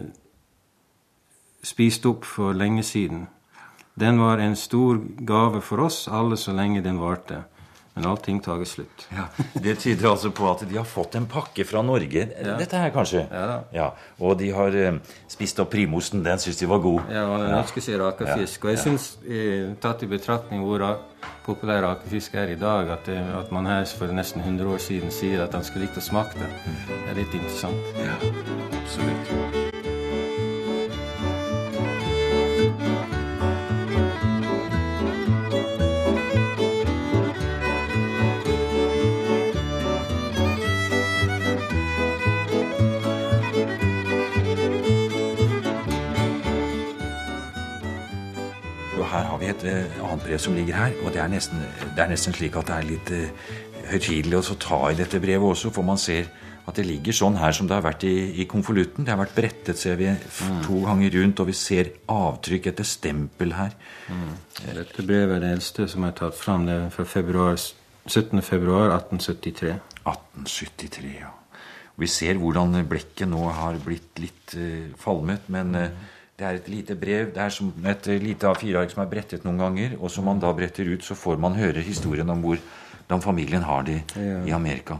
spist 1.62 2.06
opp 2.06 2.24
for 2.24 2.52
lenge 2.52 2.82
siden. 2.82 3.28
Den 4.00 4.20
var 4.20 4.38
en 4.38 4.56
stor 4.56 5.00
gave 5.26 5.60
for 5.62 5.84
oss 5.84 6.08
alle 6.08 6.36
så 6.36 6.52
lenge 6.52 6.82
den 6.84 7.00
varte. 7.00 7.44
Men 7.94 8.06
allting 8.06 8.38
tager 8.40 8.64
slutt. 8.64 9.06
Ja, 9.10 9.26
Det 9.54 9.78
tyder 9.82 10.10
altså 10.12 10.30
på 10.30 10.46
at 10.50 10.62
de 10.68 10.76
har 10.78 10.86
fått 10.86 11.16
en 11.18 11.26
pakke 11.30 11.64
fra 11.66 11.82
Norge. 11.82 12.26
Dette 12.58 12.78
her, 12.78 12.92
kanskje? 12.94 13.24
Ja. 13.30 13.60
Ja, 13.74 13.88
Og 14.20 14.38
de 14.38 14.50
har 14.54 14.76
eh, 14.78 15.00
spist 15.28 15.58
opp 15.60 15.72
primosten. 15.74 16.22
Den 16.24 16.38
syns 16.38 16.60
de 16.62 16.68
var 16.70 16.78
god. 16.84 17.10
Ja, 17.10 17.26
og 17.26 17.42
den 17.44 17.56
ønsker 17.58 17.84
seg 17.84 17.98
rakefisk. 18.00 18.64
Og 18.64 18.76
jeg 18.76 18.82
syns, 18.84 19.08
eh, 19.26 19.74
tatt 19.82 20.06
i 20.06 20.10
betraktning 20.10 20.62
hvor 20.64 20.86
populær 21.44 21.82
rakefisk 21.88 22.34
er 22.38 22.54
i 22.54 22.60
dag, 22.60 22.88
at, 22.94 23.04
det, 23.10 23.18
at 23.18 23.50
man 23.52 23.66
her 23.66 23.84
for 23.98 24.12
nesten 24.14 24.44
100 24.44 24.70
år 24.70 24.78
siden 24.78 25.10
sier 25.10 25.42
at 25.44 25.56
han 25.56 25.66
skulle 25.66 25.88
likt 25.88 25.98
å 25.98 26.04
smake 26.04 26.38
den, 26.38 26.56
det 26.86 27.02
er 27.10 27.20
litt 27.20 27.34
interessant. 27.34 27.92
Ja, 27.98 28.16
absolutt. 28.84 29.79
Et 49.52 49.64
eh, 49.68 49.98
annet 50.04 50.24
brev 50.26 50.38
som 50.42 50.54
ligger 50.56 50.76
her, 50.78 50.94
og 51.04 51.12
det 51.14 51.20
er 51.22 51.32
nesten, 51.32 51.62
det 51.96 52.04
er 52.04 52.10
nesten 52.12 52.36
slik 52.36 52.56
at 52.60 52.70
det 52.70 52.76
er 52.78 52.88
litt 52.88 53.10
uh, 53.16 53.50
høytidelig 53.90 54.38
å 54.40 54.56
ta 54.62 54.80
i 54.92 54.98
dette 54.98 55.20
brevet 55.22 55.50
også, 55.54 55.72
for 55.74 55.86
man 55.86 55.98
ser 56.00 56.28
at 56.68 56.76
det 56.76 56.84
ligger 56.86 57.16
sånn 57.16 57.38
her 57.40 57.54
som 57.56 57.66
det 57.66 57.74
har 57.74 57.82
vært 57.82 58.04
i, 58.06 58.14
i 58.42 58.44
konvolutten. 58.46 59.02
Det 59.02 59.10
har 59.10 59.18
vært 59.18 59.34
brettet, 59.34 59.78
ser 59.80 59.96
vi, 59.98 60.06
f- 60.12 60.44
to 60.66 60.82
ganger 60.84 61.10
rundt, 61.16 61.40
og 61.42 61.48
vi 61.48 61.54
ser 61.56 61.88
avtrykk 62.12 62.68
etter 62.70 62.86
stempel 62.86 63.56
her. 63.56 63.72
Dette 64.76 65.02
brevet 65.02 65.38
er 65.38 65.42
det 65.42 65.50
eldste 65.56 65.88
som 65.90 66.04
er 66.06 66.14
tatt 66.20 66.36
fram. 66.38 66.68
Det 66.68 66.76
er 66.76 66.92
fra 66.94 67.06
februar, 67.08 67.56
17. 68.06 68.38
februar 68.46 68.92
1873. 69.00 69.72
1873, 70.04 71.10
ja. 71.24 71.32
Vi 72.00 72.06
ser 72.08 72.38
hvordan 72.40 72.78
blekket 72.88 73.28
nå 73.32 73.42
har 73.56 73.80
blitt 73.82 74.22
litt 74.22 74.54
uh, 74.56 74.92
falmet, 75.00 75.48
men 75.52 75.74
eh, 75.76 75.90
det 76.40 76.48
er 76.48 76.56
et 76.56 76.68
lite 76.72 76.94
brev. 76.96 77.26
Det 77.34 77.42
er 77.44 77.52
som 77.52 77.72
et 77.86 78.06
lite 78.22 78.48
A4-ark 78.48 78.90
som 78.94 79.02
er 79.04 79.10
brettet 79.10 79.44
noen 79.44 79.60
ganger, 79.60 79.96
og 80.00 80.10
som 80.10 80.24
man 80.24 80.40
da 80.40 80.52
bretter 80.56 80.88
ut, 80.88 81.04
så 81.04 81.14
får 81.14 81.36
man 81.40 81.58
høre 81.58 81.84
historien 81.84 82.30
om 82.32 82.40
hvordan 82.40 83.20
familien 83.22 83.62
har 83.62 83.82
det 83.82 84.02
Ja. 84.16 84.40
i 84.46 84.50
Amerika. 84.50 84.96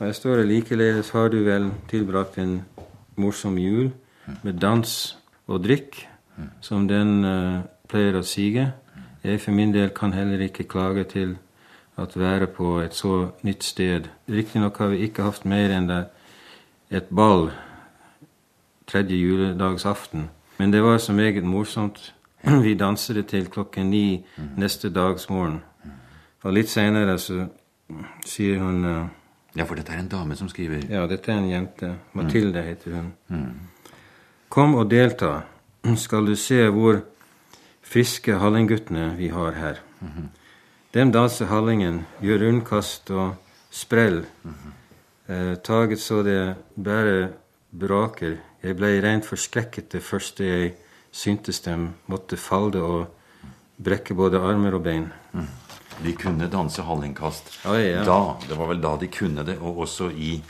Jeg 0.00 0.06
her 0.06 0.12
står 0.12 0.36
det 0.36 0.48
likeledes 0.48 1.10
har 1.10 1.28
du 1.28 1.38
vel 1.44 1.70
tilbrakt 1.88 2.38
en 2.38 2.64
morsom 3.16 3.56
jul 3.58 3.90
med 4.42 4.60
dans 4.60 5.16
og 5.48 5.64
drikk, 5.64 6.08
som 6.60 6.88
den 6.88 7.24
uh, 7.24 7.62
pleier 7.88 8.18
å 8.18 8.22
sige. 8.22 8.72
Jeg 9.24 9.40
for 9.40 9.52
min 9.52 9.72
del 9.72 9.88
kan 9.88 10.12
heller 10.12 10.40
ikke 10.40 10.68
klage 10.68 11.04
til 11.04 11.36
at 11.96 12.16
være 12.16 12.46
på 12.46 12.80
et 12.80 12.94
så 12.94 13.30
nytt 13.42 13.64
sted. 13.64 14.08
Riktignok 14.28 14.78
har 14.78 14.86
vi 14.92 14.96
ikke 14.96 15.22
hatt 15.22 15.44
mer 15.44 15.72
enn 15.72 15.88
det 15.88 16.04
et 16.90 17.08
ball 17.08 17.50
tredje 18.86 19.16
juledagsaften, 19.16 20.28
men 20.58 20.72
det 20.72 20.82
var 20.82 20.98
så 20.98 21.12
meget 21.12 21.44
morsomt. 21.44 22.14
Vi 22.62 22.74
danset 22.74 23.26
til 23.26 23.48
klokken 23.50 23.90
ni 23.90 24.24
neste 24.56 24.90
dags 24.90 25.28
morgen. 25.30 25.62
Og 26.42 26.52
litt 26.52 26.68
senere 26.70 27.18
så 27.18 27.46
sier 28.24 28.58
hun 28.62 28.84
uh, 28.84 29.06
Ja, 29.56 29.64
for 29.64 29.74
dette 29.74 29.92
er 29.92 29.98
en 30.02 30.08
dame 30.08 30.36
som 30.36 30.48
skriver. 30.48 30.82
ja, 30.90 31.06
dette 31.06 31.32
er 31.32 31.38
en 31.38 31.50
jente. 31.50 31.94
Mathilde 32.12 32.62
heter 32.62 32.92
hun. 32.98 33.12
Kom 34.48 34.74
og 34.74 34.90
delta, 34.90 35.40
skal 35.96 36.26
du 36.26 36.34
se 36.36 36.68
hvor 36.68 37.00
friske 37.82 38.34
hallingguttene 38.38 39.14
vi 39.16 39.28
har 39.28 39.52
her. 39.52 39.80
Dem 40.94 41.12
danser 41.12 41.46
hallingen, 41.46 42.04
gjør 42.22 42.46
rundkast 42.46 43.10
og 43.10 43.34
sprell. 43.70 44.24
Eh, 45.28 45.54
taget 45.64 46.00
så 46.00 46.22
det 46.22 46.54
bare 46.76 47.28
braker. 47.72 48.36
Jeg 48.66 48.74
ble 48.74 48.88
rent 49.04 49.26
forskrekket 49.26 49.92
det 49.94 50.02
første 50.02 50.46
jeg 50.46 50.72
syntes 51.14 51.60
dem 51.62 51.92
måtte 52.10 52.38
falle 52.40 52.82
og 52.82 53.06
brekke 53.78 54.16
både 54.16 54.40
armer 54.42 54.74
og 54.74 54.82
bein. 54.82 55.06
De 56.02 56.12
kunne 56.18 56.48
danse 56.50 56.82
hallingkast. 56.82 57.52
Ja, 57.64 57.76
ja. 57.78 58.02
Da, 58.04 58.36
Det 58.48 58.58
var 58.58 58.68
vel 58.72 58.82
da 58.82 58.96
de 59.00 59.08
kunne 59.08 59.44
det, 59.46 59.58
og 59.58 59.78
også 59.86 60.10
i 60.10 60.42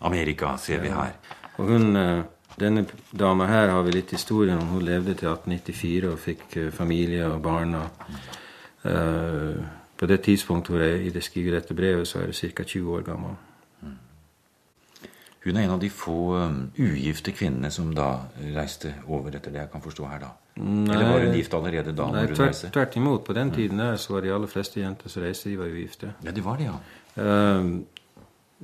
Amerika, 0.00 0.56
ser 0.56 0.80
vi 0.80 0.88
her. 0.88 1.12
Og 1.56 1.66
hun, 1.66 1.96
eh, 1.96 2.22
denne 2.60 2.86
dama 3.12 3.46
her 3.46 3.70
har 3.70 3.82
vi 3.82 3.90
litt 3.90 4.10
historien 4.10 4.58
om. 4.58 4.68
Hun 4.68 4.82
levde 4.82 5.14
til 5.14 5.28
1894 5.28 6.12
og 6.12 6.18
fikk 6.18 6.56
eh, 6.56 6.70
familie 6.70 7.26
og 7.26 7.42
barn. 7.42 7.74
Og, 7.74 7.88
uh, 8.84 9.64
på 9.98 10.06
det 10.06 10.20
tidspunktet 10.20 10.70
hvor 10.70 10.82
jeg 10.84 11.22
skriver 11.22 11.58
dette 11.58 11.74
brevet, 11.74 12.08
så 12.08 12.18
er 12.18 12.24
hun 12.24 12.32
ca. 12.32 12.62
20 12.62 12.96
år 12.96 13.02
gammel. 13.02 13.36
Hun 15.46 15.56
er 15.56 15.62
en 15.62 15.76
av 15.76 15.78
de 15.78 15.88
få 15.90 16.18
um, 16.34 16.56
ugifte 16.74 17.30
kvinnene 17.30 17.70
som 17.70 17.92
da 17.94 18.08
reiste 18.56 18.96
over, 19.06 19.36
etter 19.38 19.52
det 19.54 19.60
jeg 19.60 19.70
kan 19.70 19.84
forstå 19.84 20.08
her, 20.10 20.24
da. 20.24 20.32
Eller 20.56 21.04
var 21.06 21.20
hun 21.22 21.36
gift 21.36 21.54
allerede 21.54 21.92
da? 21.92 22.08
Nei, 22.10 22.24
når 22.24 22.32
hun 22.32 22.38
tvert, 22.40 22.62
tvert 22.74 22.96
imot. 22.98 23.24
På 23.24 23.36
den 23.36 23.52
tiden 23.54 23.78
der 23.78 23.96
så 24.00 24.16
var 24.16 24.24
de 24.24 24.32
aller 24.34 24.50
fleste 24.50 24.80
jenter 24.80 25.12
som 25.12 25.22
reiste, 25.22 25.50
de 25.50 25.58
var 25.60 25.70
ugifte. 25.70 26.14
Ja, 26.24 26.34
det 26.34 26.44
var 26.44 26.58
det, 26.58 26.66
ja. 26.66 27.22
Eh, 27.22 27.68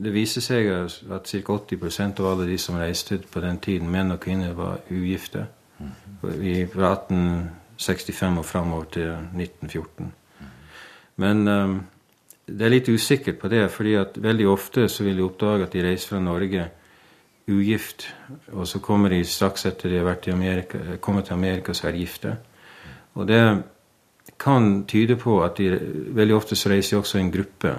det 0.02 0.14
viser 0.14 0.42
seg 0.42 0.70
at 0.72 1.30
ca. 1.30 1.58
80% 1.58 2.20
av 2.24 2.30
alle 2.32 2.48
de 2.48 2.58
som 2.58 2.80
reiste 2.80 3.20
på 3.30 3.40
den 3.44 3.60
tiden, 3.62 3.90
menn 3.92 4.10
og 4.10 4.20
kvinner, 4.24 4.56
var 4.58 4.80
ugifte. 4.90 5.46
I, 5.82 6.66
fra 6.70 6.92
1865 6.94 8.38
og 8.38 8.44
framover 8.46 8.84
til 8.94 9.08
1914. 9.12 10.12
Men 11.22 11.48
eh, 11.48 11.76
det 12.46 12.66
er 12.66 12.72
litt 12.72 12.88
usikkert 12.88 13.38
på 13.40 13.48
det, 13.52 13.66
fordi 13.70 13.94
at 14.00 14.16
veldig 14.18 14.48
ofte 14.50 14.88
så 14.90 15.04
vil 15.06 15.18
de 15.18 15.26
oppdage 15.26 15.66
at 15.66 15.74
de 15.74 15.84
reiser 15.84 16.14
fra 16.14 16.22
Norge 16.22 16.68
ugift, 17.50 18.06
og 18.52 18.66
så 18.68 18.80
kommer 18.82 19.10
de 19.10 19.22
straks 19.26 19.66
etter 19.66 19.90
de 19.90 20.00
har 20.00 20.06
vært 20.06 20.28
i 20.28 20.34
Amerika, 20.34 20.80
kommet 21.02 21.28
til 21.28 21.38
Amerika, 21.38 21.74
så 21.74 21.88
er 21.88 21.96
de 21.96 22.02
gifte. 22.04 22.34
Og 23.14 23.26
det 23.28 23.42
kan 24.42 24.84
tyde 24.88 25.16
på 25.20 25.40
at 25.44 25.58
de 25.58 25.70
Veldig 26.12 26.34
ofte 26.34 26.56
så 26.56 26.70
reiser 26.70 26.96
de 26.96 27.00
også 27.00 27.18
i 27.18 27.22
en 27.22 27.32
gruppe. 27.32 27.72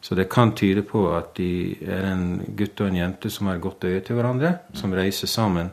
Så 0.00 0.14
det 0.14 0.28
kan 0.30 0.52
tyde 0.54 0.82
på 0.86 1.06
at 1.16 1.32
de 1.36 1.76
er 1.82 2.04
en 2.12 2.42
gutt 2.56 2.80
og 2.80 2.90
en 2.90 2.98
jente 2.98 3.30
som 3.30 3.48
har 3.50 3.58
godt 3.58 3.84
øye 3.84 4.00
til 4.00 4.14
hverandre, 4.18 4.52
som 4.74 4.92
reiser 4.94 5.26
sammen, 5.26 5.70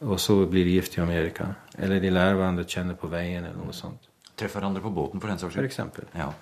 og 0.00 0.20
så 0.20 0.42
blir 0.46 0.66
de 0.66 0.76
gift 0.76 0.98
i 0.98 1.00
Amerika. 1.00 1.46
Eller 1.78 2.00
de 2.02 2.10
lærer 2.10 2.36
hverandre 2.36 2.66
å 2.66 2.68
kjenne 2.68 2.96
på 2.98 3.08
veien, 3.08 3.44
eller 3.44 3.56
noe 3.56 3.72
sånt. 3.72 4.10
Treffer 4.36 4.60
hverandre 4.60 4.82
på 4.82 4.92
båten, 4.92 5.20
for 5.20 5.30
den 5.30 5.40
saks 5.40 5.54
For 5.54 5.64
eksempel. 5.64 6.08
Ja. 6.16 6.32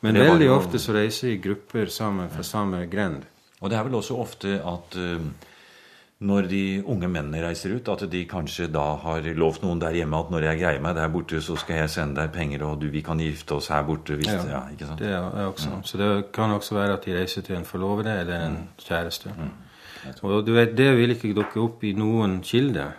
Men 0.00 0.14
Det 0.14 0.30
veldig 0.30 0.46
jo- 0.46 0.56
ofte 0.56 0.78
så 0.78 0.94
reiser 0.94 1.28
i 1.28 1.40
grupper 1.42 1.86
sammen 1.86 2.30
fra 2.30 2.42
samme 2.42 2.86
grend. 2.86 3.24
Og 3.60 3.70
det 3.70 3.78
er 3.78 3.82
vel 3.82 3.94
også 3.98 4.18
ofte 4.20 4.60
at 4.62 4.96
uh, 4.96 5.20
når 6.20 6.48
de 6.50 6.82
unge 6.86 7.08
mennene 7.08 7.42
reiser 7.42 7.74
ut, 7.76 7.88
at 7.88 8.10
de 8.10 8.24
kanskje 8.26 8.66
da 8.74 8.96
har 9.02 9.26
lovt 9.38 9.62
noen 9.62 9.78
der 9.78 9.94
hjemme 9.94 10.18
at 10.18 10.30
når 10.30 10.46
jeg 10.48 10.60
greier 10.60 10.80
meg 10.82 10.96
der 10.98 11.08
borte, 11.08 11.40
så 11.42 11.56
skal 11.56 11.76
jeg 11.76 11.90
sende 11.90 12.20
deg 12.20 12.32
penger, 12.34 12.64
og 12.66 12.80
du, 12.80 12.88
vi 12.90 13.02
kan 13.06 13.18
gifte 13.22 13.54
oss 13.54 13.68
her 13.68 13.82
borte. 13.86 14.16
Hvis, 14.18 14.26
ja. 14.26 14.64
ikke 14.72 14.86
sant? 14.86 14.98
Det 14.98 15.12
er 15.14 15.46
også. 15.46 15.70
Ja. 15.70 15.80
Så 15.82 15.98
det 15.98 16.32
kan 16.34 16.50
også 16.50 16.74
være 16.74 16.92
at 16.98 17.06
de 17.06 17.18
reiser 17.20 17.42
til 17.42 17.56
en 17.56 17.64
forlovede 17.64 18.20
eller 18.20 18.46
en 18.46 18.58
kjæreste. 18.82 19.30
Og 20.22 20.46
du 20.46 20.52
vet, 20.54 20.76
det 20.78 20.96
vil 20.96 21.14
ikke 21.14 21.34
dukke 21.34 21.60
opp 21.60 21.84
i 21.84 21.92
noen 21.92 22.40
kilde. 22.42 22.92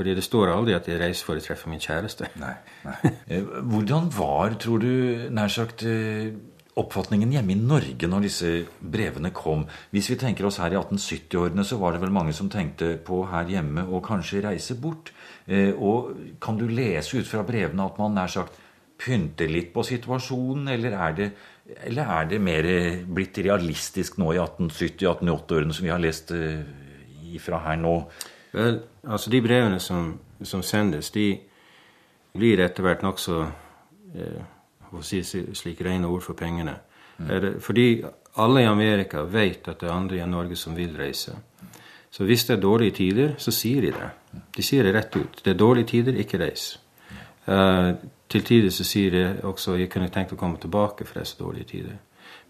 Fordi 0.00 0.14
det 0.16 0.22
står 0.24 0.48
aldri 0.54 0.72
at 0.72 0.86
jeg 0.88 0.96
reiser 0.96 1.26
for 1.28 1.36
å 1.36 1.42
treffe 1.44 1.68
min 1.68 1.82
kjæreste. 1.84 2.30
Nei, 2.40 2.54
nei. 2.86 3.10
Eh, 3.28 3.42
Hvordan 3.68 4.06
var, 4.16 4.54
tror 4.62 4.80
du, 4.80 5.26
nær 5.36 5.52
sagt 5.52 5.82
eh, 5.84 6.30
oppfatningen 6.80 7.34
hjemme 7.34 7.52
i 7.52 7.58
Norge 7.60 8.08
når 8.08 8.24
disse 8.24 8.52
brevene 8.80 9.28
kom? 9.36 9.66
Hvis 9.92 10.08
vi 10.08 10.16
tenker 10.22 10.48
oss 10.48 10.56
her 10.62 10.72
i 10.72 10.78
1870-årene, 10.80 11.66
så 11.68 11.76
var 11.82 11.92
det 11.92 12.00
vel 12.06 12.14
mange 12.16 12.32
som 12.32 12.48
tenkte 12.48 12.94
på 13.04 13.18
her 13.28 13.52
hjemme 13.52 13.84
å 13.92 14.00
kanskje 14.06 14.40
reise 14.46 14.78
bort. 14.80 15.12
Eh, 15.44 15.74
Og 15.76 16.14
kan 16.40 16.56
du 16.56 16.64
lese 16.72 17.20
ut 17.20 17.28
fra 17.28 17.44
brevene 17.44 17.84
at 17.84 18.00
man 18.00 18.16
nær 18.16 18.32
sagt 18.32 18.56
pynter 19.00 19.52
litt 19.52 19.74
på 19.76 19.84
situasjonen, 19.84 20.72
eller 20.78 20.96
er 20.96 21.12
det, 21.20 21.28
eller 21.90 22.08
er 22.16 22.30
det 22.32 22.40
mer 22.40 22.70
blitt 23.04 23.36
realistisk 23.44 24.16
nå 24.20 24.32
i 24.32 24.40
1870-1880-årene 24.40 25.76
som 25.76 25.84
vi 25.84 25.92
har 25.92 26.00
lest 26.00 26.32
ifra 27.36 27.60
her 27.68 27.76
nå? 27.84 27.94
Vel, 28.56 28.80
altså 29.06 29.30
de 29.30 29.42
brevene 29.42 29.80
som, 29.80 30.14
som 30.42 30.62
sendes, 30.62 31.10
de 31.10 31.38
blir 32.32 32.60
etter 32.60 32.82
hvert 32.86 33.02
nokså 33.02 33.42
eh, 34.14 34.42
si, 35.02 35.22
slik 35.54 35.80
rene 35.84 36.08
ord 36.08 36.22
for 36.22 36.38
pengene. 36.38 36.76
Er 37.20 37.52
fordi 37.60 38.02
alle 38.40 38.62
i 38.62 38.68
Amerika 38.68 39.22
vet 39.22 39.68
at 39.68 39.80
det 39.80 39.88
er 39.88 39.94
andre 39.94 40.20
i 40.20 40.26
Norge 40.26 40.56
som 40.56 40.76
vil 40.76 40.96
reise. 40.96 41.34
Så 42.10 42.24
hvis 42.24 42.44
det 42.44 42.56
er 42.56 42.60
dårlige 42.60 42.90
tider, 42.90 43.34
så 43.38 43.50
sier 43.50 43.82
de 43.82 43.90
det. 43.94 44.10
De 44.56 44.62
sier 44.62 44.86
det 44.86 44.94
rett 44.94 45.16
ut. 45.16 45.42
Det 45.44 45.52
er 45.52 45.58
dårlige 45.58 45.86
tider, 45.86 46.16
ikke 46.18 46.38
reis. 46.38 46.80
Uh, 47.46 47.94
til 48.28 48.44
tider 48.44 48.70
så 48.70 48.84
sier 48.84 49.10
de 49.10 49.24
også 49.46 49.76
jeg 49.78 49.90
kunne 49.90 50.10
tenkt 50.10 50.32
å 50.34 50.38
komme 50.38 50.58
tilbake 50.60 51.06
for 51.06 51.20
disse 51.20 51.38
dårlige 51.38 51.64
tider. 51.64 51.98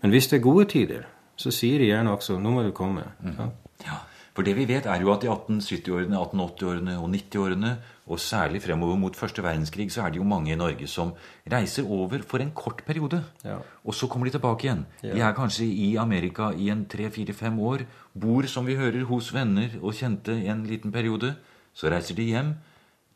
Men 0.03 0.11
hvis 0.11 0.29
det 0.29 0.39
er 0.39 0.45
gode 0.45 0.65
tider, 0.69 1.05
så 1.37 1.53
sier 1.53 1.81
de 1.81 1.89
gjerne 1.89 2.13
også 2.13 2.39
nå 2.39 2.53
må 2.53 2.65
du 2.65 2.73
komme. 2.77 3.05
Mm. 3.25 3.53
Ja, 3.85 4.01
For 4.41 4.47
det 4.49 4.55
vi 4.57 4.65
vet, 4.65 4.87
er 4.89 5.03
jo 5.05 5.11
at 5.13 5.25
i 5.27 5.29
1870-årene, 5.29 6.17
1880-årene 6.17 6.95
og 6.97 7.11
90-årene, 7.13 7.71
og 8.09 8.21
særlig 8.25 8.63
fremover 8.65 8.97
mot 8.97 9.19
første 9.19 9.43
verdenskrig, 9.45 9.91
så 9.93 10.07
er 10.07 10.15
det 10.15 10.17
jo 10.17 10.25
mange 10.25 10.55
i 10.55 10.57
Norge 10.57 10.89
som 10.89 11.11
reiser 11.53 11.85
over 11.85 12.25
for 12.25 12.41
en 12.41 12.55
kort 12.57 12.81
periode. 12.87 13.21
Ja. 13.45 13.59
Og 13.85 13.99
så 13.99 14.09
kommer 14.09 14.31
de 14.31 14.33
tilbake 14.39 14.65
igjen. 14.65 14.87
De 15.03 15.21
er 15.21 15.37
kanskje 15.37 15.69
i 15.69 15.91
Amerika 16.01 16.49
i 16.57 16.71
en 16.73 16.87
tre-fire-fem 16.89 17.61
år. 17.61 17.85
Bor, 18.17 18.49
som 18.49 18.65
vi 18.65 18.79
hører, 18.81 19.05
hos 19.13 19.29
venner 19.37 19.77
og 19.83 19.93
kjente 20.01 20.33
en 20.33 20.65
liten 20.65 20.97
periode. 20.97 21.35
Så 21.77 21.93
reiser 21.93 22.17
de 22.17 22.31
hjem 22.33 22.57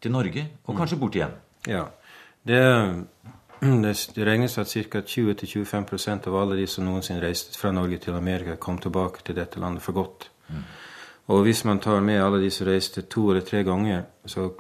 til 0.04 0.12
Norge, 0.12 0.46
og 0.68 0.76
kanskje 0.76 1.00
bort 1.00 1.16
igjen. 1.16 1.32
Ja. 1.72 1.86
Det, 2.44 2.62
det, 3.88 4.28
regnes 4.28 4.60
at 4.60 4.76
ca. 4.76 5.00
20-25% 5.00 6.28
av 6.28 6.40
alle 6.44 6.60
de 6.60 6.68
som 6.68 6.84
noensinne 6.84 7.24
reiste 7.24 7.56
fra 7.56 7.72
Norge 7.72 8.04
til 8.04 8.12
Amerika, 8.12 8.60
kom 8.60 8.76
tilbake 8.76 9.24
til 9.24 9.40
dette 9.40 9.56
landet 9.56 9.88
for 9.88 10.04
godt. 10.04 10.28
Og 11.26 11.42
hvis 11.42 11.64
man 11.64 11.78
tar 11.80 12.00
med 12.04 12.20
alle 12.20 12.42
de 12.42 12.50
som 12.52 12.66
reiste 12.68 13.06
to 13.08 13.30
eller 13.30 13.40
tre 13.40 13.62
ganger, 13.64 14.02
så 14.26 14.50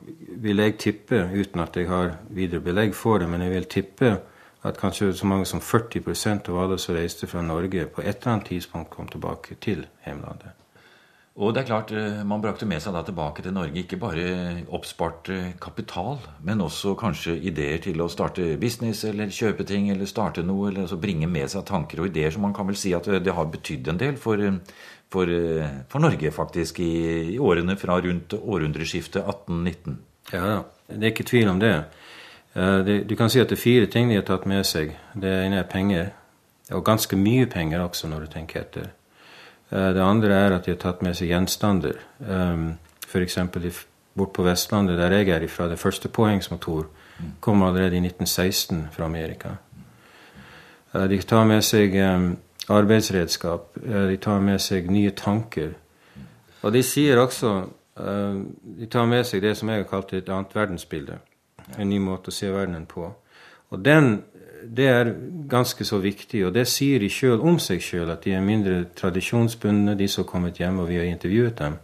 vil 0.40 0.62
jeg 0.62 0.78
tippe, 0.80 1.20
uten 1.34 1.60
at 1.60 1.76
jeg 1.76 1.88
har 1.88 2.16
videre 2.30 2.64
belegg 2.64 2.94
for 2.96 3.20
det, 3.20 3.28
men 3.28 3.44
jeg 3.44 3.52
vil 3.52 3.68
tippe 3.68 4.16
at 4.64 4.80
kanskje 4.80 5.12
så 5.12 5.28
mange 5.28 5.44
som 5.44 5.60
40% 5.60 6.48
av 6.48 6.62
alle 6.62 6.78
som 6.80 6.96
reiste 6.96 7.28
fra 7.28 7.44
Norge, 7.44 7.86
på 7.86 8.00
et 8.00 8.16
eller 8.16 8.32
annet 8.32 8.52
tidspunkt 8.54 8.90
kom 8.90 9.08
tilbake 9.08 9.60
til 9.60 9.84
hjemlandet. 10.06 10.56
Og 11.34 11.50
det 11.50 11.64
er 11.64 11.66
klart, 11.66 11.90
eh, 11.90 12.22
man 12.22 12.40
brakte 12.40 12.66
med 12.66 12.78
seg 12.78 12.94
da 12.94 13.00
tilbake 13.02 13.42
til 13.42 13.52
Norge 13.52 13.80
ikke 13.80 13.96
bare 13.98 14.26
oppspart 14.70 15.30
eh, 15.34 15.48
kapital, 15.60 16.20
men 16.46 16.62
også 16.62 16.92
kanskje 16.94 17.34
ideer 17.50 17.80
til 17.82 17.98
å 18.04 18.06
starte 18.08 18.52
business 18.56 19.02
eller 19.04 19.34
kjøpe 19.34 19.66
ting 19.66 19.88
eller 19.90 20.06
starte 20.06 20.44
noe, 20.46 20.68
eller 20.68 20.84
altså 20.84 21.00
bringe 21.02 21.26
med 21.26 21.50
seg 21.50 21.66
tanker 21.66 22.04
og 22.04 22.12
ideer 22.12 22.30
som 22.30 22.46
man 22.46 22.54
kan 22.54 22.70
vel 22.70 22.78
si 22.78 22.94
at 22.94 23.08
eh, 23.10 23.18
det 23.18 23.34
har 23.34 23.50
betydd 23.50 23.90
en 23.90 23.98
del 23.98 24.14
for, 24.14 24.38
for, 25.12 25.30
for 25.88 26.02
Norge, 26.02 26.30
faktisk, 26.30 26.80
i, 26.80 27.34
i, 27.34 27.38
årene 27.38 27.76
fra 27.76 28.00
rundt 28.00 28.34
århundreskiftet 28.34 29.22
1819. 29.22 29.98
Ja, 30.32 30.62
det 30.88 31.02
er 31.02 31.12
ikke 31.12 31.28
tvil 31.28 31.48
om 31.48 31.60
det. 31.60 31.74
det. 32.54 32.98
Du 33.10 33.14
kan 33.16 33.30
si 33.30 33.40
at 33.40 33.48
det 33.50 33.58
er 33.58 33.62
fire 33.62 33.86
ting 33.86 34.10
de 34.10 34.18
har 34.18 34.26
tatt 34.26 34.46
med 34.50 34.64
seg. 34.66 34.96
Det 35.14 35.30
ene 35.44 35.60
er 35.62 35.70
penger, 35.70 36.12
og 36.72 36.84
ganske 36.84 37.16
mye 37.16 37.46
penger 37.46 37.84
også, 37.84 38.08
når 38.08 38.26
du 38.26 38.32
tenker 38.32 38.64
etter. 38.64 38.90
Det 39.70 40.02
andre 40.02 40.34
er 40.34 40.56
at 40.56 40.66
de 40.66 40.74
har 40.74 40.80
tatt 40.80 41.02
med 41.02 41.16
seg 41.16 41.32
gjenstander. 41.32 41.98
F.eks. 43.08 43.38
bort 44.14 44.32
på 44.32 44.44
Vestlandet, 44.46 44.98
der 44.98 45.12
jeg 45.16 45.28
er 45.28 45.46
ifra, 45.46 45.68
det 45.68 45.78
første 45.78 46.08
påhengsmotor 46.08 46.86
kom 47.40 47.62
allerede 47.62 47.96
i 47.96 48.02
1916 48.04 48.88
fra 48.92 49.04
Amerika. 49.04 49.56
De 50.94 51.18
tar 51.22 51.44
med 51.44 51.62
seg 51.66 51.94
arbeidsredskap. 52.68 53.74
De 53.84 54.16
tar 54.16 54.40
med 54.40 54.60
seg 54.62 54.90
nye 54.90 55.10
tanker. 55.16 55.74
Og 56.62 56.72
de 56.72 56.82
sier 56.82 57.20
også 57.20 57.56
De 57.94 58.86
tar 58.90 59.04
med 59.06 59.22
seg 59.22 59.42
det 59.44 59.52
som 59.54 59.68
jeg 59.70 59.84
har 59.84 59.86
kalt 59.86 60.12
et 60.12 60.28
annet 60.28 60.54
verdensbilde. 60.56 61.20
En 61.78 61.86
ny 61.86 62.00
måte 62.02 62.32
å 62.32 62.34
se 62.34 62.48
verdenen 62.50 62.88
på. 62.90 63.06
Og 63.70 63.84
den 63.84 64.16
det 64.64 64.86
er 64.88 65.12
ganske 65.50 65.84
så 65.84 65.98
viktig, 65.98 66.46
og 66.46 66.54
det 66.54 66.66
sier 66.68 66.98
de 66.98 67.10
sjøl 67.12 67.42
om 67.44 67.58
seg 67.60 67.82
sjøl, 67.84 68.10
at 68.10 68.24
de 68.24 68.32
er 68.32 68.44
mindre 68.44 68.84
tradisjonsbundne, 68.96 69.96
de 69.98 70.08
som 70.08 70.24
har 70.24 70.30
kommet 70.30 70.60
hjem, 70.60 70.78
og 70.80 70.88
vi 70.88 70.96
har 70.96 71.08
intervjuet 71.08 71.58
dem. 71.58 71.76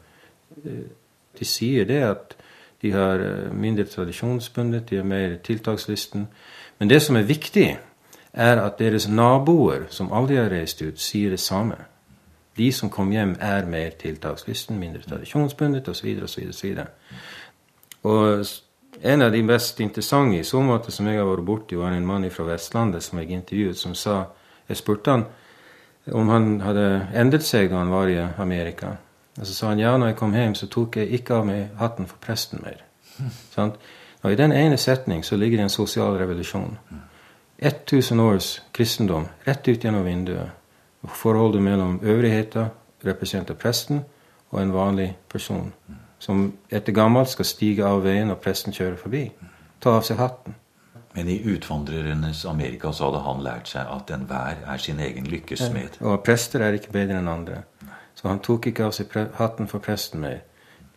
De 1.38 1.44
sier 1.44 1.84
det 1.88 2.00
at 2.06 2.36
de 2.82 2.92
har 2.94 3.20
mindre 3.52 3.84
tradisjonsbundet, 3.84 4.88
de 4.90 4.96
er 4.96 5.04
mer 5.04 5.36
tiltakslysten. 5.44 6.26
Men 6.78 6.90
det 6.90 7.02
som 7.02 7.16
er 7.16 7.28
viktig, 7.28 7.68
er 8.32 8.60
at 8.62 8.78
deres 8.78 9.08
naboer, 9.08 9.88
som 9.90 10.12
aldri 10.12 10.36
har 10.36 10.50
reist 10.50 10.82
ut, 10.82 11.00
sier 11.00 11.30
det 11.30 11.40
samme. 11.40 11.76
De 12.56 12.72
som 12.72 12.90
kom 12.90 13.12
hjem, 13.12 13.36
er 13.40 13.66
mer 13.66 13.90
tiltakslysten, 13.98 14.78
mindre 14.78 15.02
tradisjonsbundet 15.02 15.88
osv. 15.88 16.08
osv. 16.24 16.78
Og 18.02 18.46
en 19.02 19.22
av 19.22 19.32
de 19.32 19.42
mest 19.42 19.80
interessante 19.80 20.38
i 20.38 20.44
så 20.44 20.60
måte 20.62 20.92
som 20.92 21.06
jeg 21.06 21.18
har 21.18 21.28
vært 21.28 21.46
borti, 21.46 21.76
var 21.78 21.94
en 21.94 22.06
mann 22.06 22.30
fra 22.30 22.44
Vestlandet 22.44 23.02
som 23.02 23.18
jeg 23.18 23.30
intervjuet, 23.30 23.78
som 23.78 23.94
sa 23.94 24.24
Jeg 24.68 24.76
spurte 24.76 25.10
han 25.10 25.24
om 26.12 26.28
han 26.28 26.60
hadde 26.60 27.08
endret 27.14 27.42
seg 27.42 27.70
da 27.70 27.80
han 27.80 27.90
var 27.90 28.08
i 28.08 28.18
Amerika. 28.38 28.96
Og 29.38 29.46
så 29.46 29.54
sa 29.54 29.68
han 29.68 29.78
ja, 29.78 29.96
når 29.96 30.12
jeg 30.12 30.16
kom 30.16 30.34
hjem, 30.34 30.54
så 30.54 30.66
tok 30.70 30.96
jeg 30.96 31.10
ikke 31.18 31.34
av 31.34 31.46
meg 31.46 31.74
hatten 31.78 32.06
for 32.06 32.22
presten 32.22 32.62
mer. 32.62 32.84
Sånn? 33.54 33.72
Og 34.22 34.32
I 34.32 34.38
den 34.38 34.52
ene 34.52 34.76
setning 34.78 35.24
så 35.24 35.36
ligger 35.36 35.58
det 35.58 35.66
en 35.68 35.74
sosial 35.74 36.18
revolusjon. 36.20 36.76
1000 37.60 38.20
års 38.20 38.62
kristendom 38.72 39.26
rett 39.44 39.68
ut 39.68 39.84
gjennom 39.84 40.04
vinduet. 40.04 40.50
og 41.02 41.10
Forholdet 41.10 41.62
mellom 41.62 42.00
øvrigheta, 42.02 42.68
representert 43.04 43.58
presten, 43.58 44.04
og 44.50 44.62
en 44.62 44.72
vanlig 44.72 45.16
person 45.28 45.72
som 46.18 46.52
etter 46.70 46.92
gammelt 46.92 47.28
skal 47.32 47.44
stige 47.48 47.86
av 47.86 48.02
veien 48.04 48.28
når 48.28 48.40
presten 48.44 48.74
kjører 48.76 48.96
forbi. 49.00 49.22
Ta 49.80 49.96
av 49.96 50.04
seg 50.04 50.20
hatten. 50.20 50.56
Men 51.14 51.28
i 51.28 51.40
utvandrernes 51.42 52.44
Amerika 52.46 52.92
så 52.92 53.08
hadde 53.08 53.22
han 53.24 53.40
lært 53.42 53.70
seg 53.72 53.88
at 53.90 54.12
enhver 54.14 54.60
er 54.62 54.78
sin 54.78 55.00
egen 55.00 55.26
lykkes 55.26 55.64
smed. 55.66 55.96
Ja, 55.98 56.12
og 56.12 56.22
prester 56.22 56.62
er 56.62 56.76
ikke 56.76 56.92
bedre 56.94 57.18
enn 57.18 57.30
andre. 57.30 57.64
Så 58.14 58.28
han 58.28 58.42
tok 58.44 58.68
ikke 58.70 58.86
av 58.86 58.94
seg 58.94 59.16
hatten 59.40 59.66
for 59.70 59.82
presten 59.82 60.22
mer. 60.22 60.44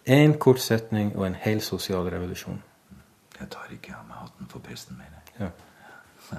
Én 0.06 0.36
kort 0.38 0.60
setning 0.62 1.16
og 1.16 1.26
en 1.26 1.40
hel 1.40 1.62
sosial 1.66 2.10
revolusjon. 2.12 2.60
Jeg 3.40 3.50
tar 3.50 3.72
ikke 3.74 3.96
av 3.96 4.06
meg 4.10 4.20
hatten 4.26 4.52
for 4.52 4.60
presten 4.60 5.00
mer. 5.00 5.16
Ja. 5.40 5.50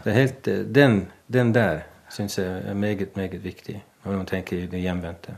Helt, 0.04 0.44
den, 0.44 1.09
den 1.33 1.54
der 1.54 1.80
syns 2.11 2.38
jeg 2.38 2.62
er 2.64 2.74
meget, 2.74 3.16
meget 3.16 3.44
viktig 3.44 3.85
når 4.04 4.16
man 4.16 4.26
tenker 4.26 4.59
i 4.59 4.66
det 4.66 4.80
hjemvendte. 4.80 5.37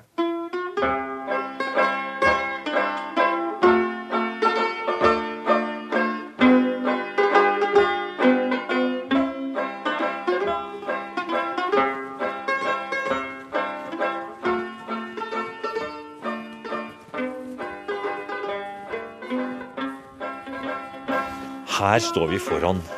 Her 21.79 21.99
står 21.99 22.27
vi 22.27 22.39
foran 22.39 22.96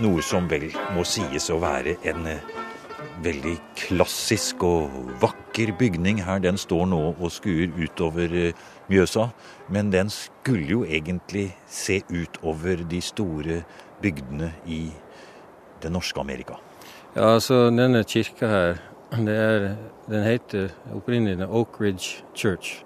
noe 0.00 0.22
som 0.24 0.48
vel 0.50 0.70
må 0.94 1.04
sies 1.08 1.50
å 1.52 1.58
være 1.60 1.96
en 2.08 2.26
veldig 3.24 3.54
klassisk 3.76 4.64
og 4.64 4.94
vakker 5.20 5.72
bygning 5.78 6.22
her. 6.24 6.40
Den 6.40 6.58
står 6.60 6.86
nå 6.90 7.00
og 7.12 7.30
skuer 7.32 7.72
utover 7.76 8.32
Mjøsa, 8.90 9.28
men 9.68 9.92
den 9.92 10.10
skulle 10.12 10.68
jo 10.68 10.82
egentlig 10.84 11.50
se 11.68 12.00
utover 12.08 12.84
de 12.90 13.00
store 13.04 13.62
bygdene 14.02 14.52
i 14.66 14.86
det 15.82 15.92
norske 15.92 16.20
Amerika. 16.20 16.58
Ja, 17.16 17.34
altså 17.34 17.68
denne 17.74 18.04
kirka 18.04 18.48
her, 18.48 18.78
er, 19.12 19.74
den 20.08 20.22
heter 20.24 20.70
opprinnelig 20.94 21.48
Oak 21.48 21.80
Ridge 21.80 22.24
Church. 22.34 22.84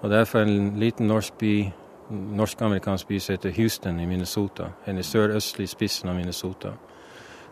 Og 0.00 0.10
det 0.10 0.22
er 0.22 0.24
fra 0.30 0.42
en 0.46 0.78
liten 0.78 1.10
norsk 1.10 1.34
by 1.38 1.54
norsk-amerikansk 2.10 3.08
by 3.08 3.20
som 3.20 3.36
heter 3.36 3.54
Houston 3.56 4.00
i 4.00 4.06
Minnesota. 4.06 4.70
En 4.86 4.98
i 4.98 5.04
sørøstlig 5.06 5.68
spissen 5.68 6.10
av 6.10 6.16
Minnesota. 6.16 6.72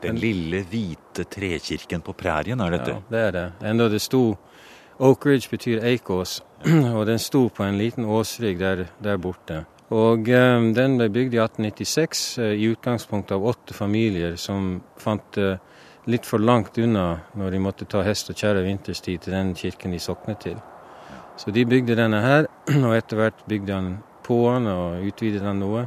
Den 0.02 0.18
lille, 0.20 0.62
hvite 0.70 1.24
trekirken 1.24 2.02
på 2.04 2.12
prærien, 2.12 2.60
er 2.60 2.74
dette? 2.76 2.96
Ja, 2.96 3.02
det 3.10 3.20
er 3.20 3.30
det. 3.36 3.46
Enda 3.70 3.88
det 3.88 4.02
sto 4.04 4.36
Oak 4.98 5.26
Ridge 5.26 5.48
betyr 5.52 5.84
eikås, 5.84 6.40
og 6.96 7.06
den 7.08 7.18
sto 7.20 7.48
på 7.48 7.64
en 7.64 7.78
liten 7.78 8.04
åsrygg 8.04 8.60
der, 8.60 8.86
der 9.02 9.16
borte. 9.16 9.64
Og 9.90 10.28
um, 10.28 10.72
Den 10.74 10.96
ble 10.98 11.08
bygd 11.12 11.36
i 11.36 11.40
1896, 11.42 12.22
uh, 12.38 12.52
i 12.56 12.70
utgangspunktet 12.72 13.36
av 13.36 13.44
åtte 13.46 13.74
familier 13.74 14.36
som 14.40 14.80
fant 14.98 15.28
det 15.36 15.50
uh, 15.56 15.60
litt 16.06 16.26
for 16.26 16.38
langt 16.38 16.78
unna 16.78 17.06
når 17.34 17.50
de 17.50 17.58
måtte 17.58 17.86
ta 17.90 18.04
hest 18.06 18.30
og 18.30 18.38
kjerre 18.38 18.62
vinterstid 18.62 19.24
til 19.24 19.34
den 19.34 19.54
kirken 19.58 19.94
de 19.94 19.98
soknet 19.98 20.38
til. 20.44 20.58
Så 21.36 21.50
de 21.50 21.66
bygde 21.66 21.96
denne 21.98 22.20
her, 22.22 22.46
og 22.86 22.92
etter 22.96 23.20
hvert 23.20 23.42
bygde 23.50 23.74
han 23.74 23.90
på 24.26 24.38
den 24.50 24.66
og 24.72 25.06
utvidet 25.06 25.44
den 25.44 25.62
noe. 25.62 25.86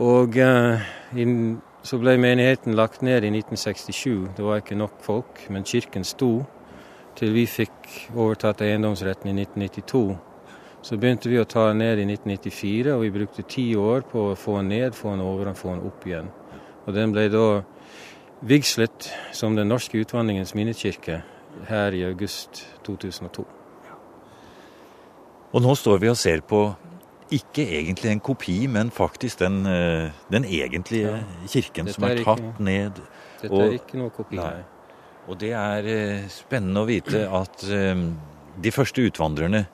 Og 0.00 0.36
eh, 0.40 0.90
in, 1.20 1.60
så 1.84 1.98
ble 2.00 2.16
menigheten 2.20 2.76
lagt 2.78 3.02
ned 3.02 3.24
i 3.24 3.32
1967. 3.32 4.36
Det 4.36 4.44
var 4.44 4.60
ikke 4.62 4.78
nok 4.78 5.00
folk, 5.04 5.46
men 5.52 5.66
kirken 5.68 6.04
sto 6.04 6.42
til 7.18 7.32
vi 7.34 7.46
fikk 7.48 7.88
overtatt 8.14 8.62
eiendomsretten 8.64 9.32
i 9.32 9.36
1992. 9.42 10.04
Så 10.82 10.98
begynte 10.98 11.30
vi 11.30 11.38
å 11.38 11.46
ta 11.46 11.68
den 11.68 11.82
ned 11.82 12.00
i 12.02 12.06
1994, 12.08 12.94
og 12.94 13.04
vi 13.04 13.12
brukte 13.14 13.44
ti 13.46 13.68
år 13.78 14.06
på 14.08 14.30
å 14.30 14.38
få 14.38 14.56
den 14.58 14.72
ned, 14.72 14.96
få 14.98 15.12
den 15.12 15.24
over 15.24 15.52
og 15.52 15.58
få 15.58 15.74
den 15.74 15.84
opp 15.86 16.06
igjen. 16.08 16.30
Og 16.86 16.96
den 16.96 17.12
ble 17.14 17.28
da 17.30 17.46
vigslet 18.42 19.12
som 19.30 19.54
Den 19.54 19.68
norske 19.70 20.00
utvandringens 20.02 20.54
minnekirke 20.58 21.20
her 21.68 21.94
i 21.94 22.02
august 22.02 22.64
2002. 22.82 23.44
Og 25.52 25.62
nå 25.62 25.74
står 25.78 26.00
vi 26.02 26.10
og 26.10 26.18
ser 26.18 26.42
på 26.48 26.64
ikke 27.32 27.64
egentlig 27.78 28.10
en 28.12 28.20
kopi, 28.24 28.56
men 28.70 28.90
faktisk 28.94 29.40
den, 29.42 29.62
eh, 29.66 30.10
den 30.32 30.44
egentlige 30.44 31.16
ja. 31.16 31.22
kirken 31.48 31.88
dette 31.88 31.96
som 31.96 32.06
er, 32.08 32.18
er 32.20 32.26
tatt 32.26 32.42
ikke, 32.42 32.64
ned. 32.68 33.00
Dette 33.40 33.52
og, 33.52 33.64
er 33.64 33.76
ikke 33.78 34.00
noe 34.00 34.14
kopi, 34.14 34.38
nei. 34.38 34.62
Og 35.30 35.38
det 35.38 35.52
er 35.54 35.88
eh, 35.88 36.28
spennende 36.32 36.82
å 36.82 36.88
vite 36.88 37.24
at 37.30 37.64
eh, 37.70 38.06
de 38.62 38.74
første 38.74 39.04
utvandrerne 39.06 39.64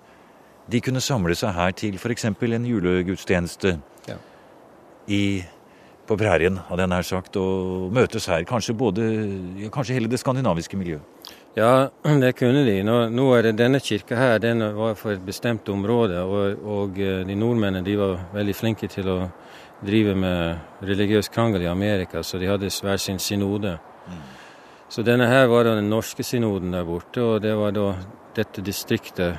de 0.69 0.81
kunne 0.85 1.01
samle 1.01 1.37
seg 1.39 1.55
her 1.57 1.73
til 1.77 1.97
f.eks. 1.97 2.29
en 2.29 2.67
julegudstjeneste 2.69 3.79
Ja. 4.09 4.17
i, 5.09 5.43
på 6.07 6.17
prærien, 6.21 6.59
hadde 6.69 6.85
jeg 6.85 6.93
nær 6.93 7.07
sagt, 7.09 7.37
og 7.37 7.93
møtes 7.93 8.29
her. 8.29 8.45
Kanskje 8.49 8.77
både, 8.77 9.07
kanskje 9.73 9.97
hele 9.97 10.09
det 10.09 10.21
skandinaviske 10.21 10.77
miljøet. 10.77 11.18
Ja, 11.55 11.89
det 12.03 12.33
kunne 12.39 12.65
de. 12.65 12.83
Nå, 12.87 13.09
nå 13.11 13.29
er 13.35 13.49
det 13.49 13.57
denne 13.59 13.81
kirka 13.81 14.17
her, 14.17 14.39
den 14.39 14.63
var 14.77 14.95
for 14.99 15.17
et 15.17 15.25
bestemt 15.25 15.69
område, 15.69 16.21
og, 16.23 16.63
og 16.63 17.01
eh, 17.03 17.25
de 17.27 17.35
nordmennene 17.39 17.85
de 17.87 17.97
var 17.99 18.29
veldig 18.35 18.55
flinke 18.55 18.89
til 18.93 19.09
å 19.11 19.19
drive 19.85 20.15
med 20.19 20.83
religiøs 20.87 21.31
krangel 21.35 21.65
i 21.65 21.71
Amerika, 21.71 22.23
så 22.23 22.39
de 22.39 22.51
hadde 22.51 22.71
hver 22.71 22.99
sin 22.99 23.19
synode. 23.19 23.79
Så 24.89 25.03
denne 25.05 25.27
her 25.29 25.47
var 25.51 25.67
den 25.69 25.91
norske 25.91 26.25
synoden 26.25 26.73
der 26.73 26.87
borte, 26.89 27.23
og 27.23 27.43
det 27.45 27.55
var 27.57 27.75
da 27.77 27.91
dette 28.37 28.63
distriktet 28.65 29.37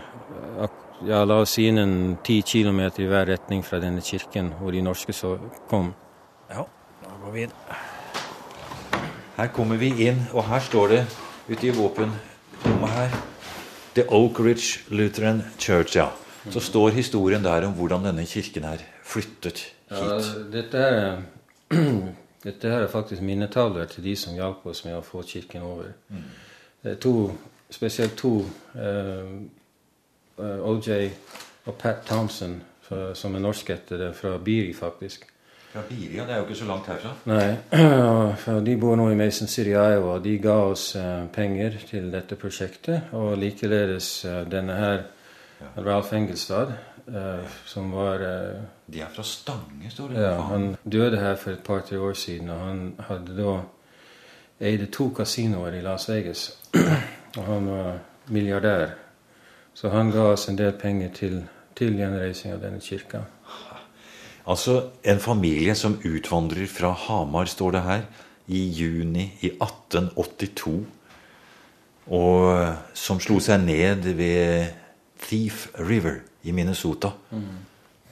ja, 1.07 1.23
la 1.23 1.39
oss 1.39 1.55
si 1.55 1.67
innen 1.69 2.17
ti 2.23 2.41
kilometer 2.43 3.05
i 3.05 3.07
hver 3.09 3.29
retning 3.31 3.63
fra 3.63 3.79
denne 3.79 4.03
kirken 4.03 4.51
hvor 4.59 4.75
de 4.75 4.83
norske 4.83 5.15
så 5.15 5.37
kom. 5.69 5.93
Ja, 6.51 6.65
da 7.03 7.15
går 7.23 7.35
vi 7.35 7.47
inn. 7.47 7.55
Her 9.39 9.51
kommer 9.55 9.79
vi 9.79 9.93
inn, 10.09 10.25
og 10.33 10.43
her 10.49 10.59
står 10.59 10.93
det 10.93 11.01
ute 11.49 11.67
i 11.67 11.73
våpenrommet 11.75 12.89
her 12.95 13.09
The 13.95 14.03
Oak 14.13 14.39
Ridge 14.39 14.79
Lutheran 14.93 15.41
Church, 15.59 15.95
ja. 15.97 16.09
Så 16.49 16.59
står 16.63 16.89
historien 16.95 17.43
der 17.43 17.65
om 17.67 17.73
hvordan 17.75 18.05
denne 18.05 18.25
kirken 18.25 18.63
er 18.63 18.77
flyttet 19.03 19.63
Ja, 19.91 20.17
hit. 20.17 20.29
dette, 20.53 20.77
er, 20.77 21.21
dette 22.45 22.69
her 22.69 22.83
er 22.85 22.87
faktisk 22.91 23.21
minnetavler 23.25 23.85
til 23.89 24.03
de 24.05 24.15
som 24.15 24.33
hjalp 24.37 24.65
oss 24.69 24.83
med 24.85 24.95
å 24.99 25.01
få 25.03 25.23
kirken 25.27 25.61
over. 25.65 25.89
Det 26.83 26.91
er 26.93 26.99
to, 27.01 27.31
spesielt 27.73 28.15
to, 28.17 28.45
eh, 28.75 29.33
eh, 30.39 30.61
OJ 30.69 31.09
og 31.65 31.75
Pat 31.81 32.05
Thompson, 32.05 32.61
fra- 32.81 33.13
som 33.15 33.35
er 33.35 33.39
norskættede 33.43 34.13
fra 34.13 34.37
Biri, 34.37 34.73
faktisk. 34.73 35.25
Fra 35.69 35.81
Biria, 35.89 36.23
det 36.25 36.33
er 36.33 36.39
jo 36.39 36.47
ikke 36.47 36.55
så 36.57 36.65
langt 36.65 36.87
herfra. 36.89 37.11
Nei, 37.29 37.49
for 38.43 38.63
de 38.65 38.73
bor 38.81 38.95
nå 38.97 39.11
i 39.13 39.17
Mason 39.17 39.47
City, 39.47 39.75
Iowa. 39.77 40.15
De 40.23 40.31
ga 40.41 40.55
oss 40.71 40.95
eh, 40.97 41.27
penger 41.29 41.77
til 41.85 42.07
dette 42.09 42.37
prosjektet. 42.41 43.11
Og 43.13 43.35
likeledes 43.37 44.07
eh, 44.25 44.39
denne 44.49 44.77
her, 44.79 45.03
Ralph 45.77 46.15
Engelstad, 46.17 46.73
eh, 47.05 47.59
som 47.69 47.93
var 47.93 48.25
De 48.89 49.03
er 49.05 49.13
fra 49.13 49.23
Stange, 49.23 49.93
står 49.93 50.09
det. 50.15 50.23
Ja, 50.23 50.33
han 50.49 50.71
døde 50.83 51.21
her 51.21 51.35
for 51.35 51.53
et 51.53 51.63
par-tre 51.63 51.99
år 52.01 52.17
siden, 52.17 52.49
og 52.49 52.65
han 52.65 52.81
hadde 53.11 53.37
da 53.37 53.59
eide 54.65 54.89
to 54.89 55.11
kasinoer 55.13 55.77
i 55.77 55.85
Las 55.85 56.09
Vegas. 56.09 56.49
og 57.37 57.43
han 57.45 57.69
var 57.69 57.99
milliardær. 58.27 58.95
Så 59.73 59.89
han 59.89 60.09
ga 60.11 60.31
oss 60.33 60.49
en 60.49 60.57
del 60.57 60.73
penger 60.73 61.13
til, 61.13 61.43
til 61.77 61.93
gjenreising 61.93 62.57
av 62.57 62.65
denne 62.65 62.81
kirka. 62.81 63.27
Altså 64.47 64.89
en 65.03 65.19
familie 65.19 65.75
som 65.75 65.97
utvandrer 66.05 66.67
fra 66.67 66.91
Hamar, 66.91 67.45
står 67.45 67.71
det 67.71 67.81
her, 67.81 68.01
i 68.47 68.63
juni 68.73 69.31
i 69.41 69.51
1882. 69.61 70.85
Og 72.09 72.75
som 72.97 73.19
slo 73.21 73.37
seg 73.43 73.61
ned 73.61 74.07
ved 74.17 74.71
Thief 75.27 75.67
River 75.77 76.21
i 76.43 76.51
Minnesota. 76.55 77.11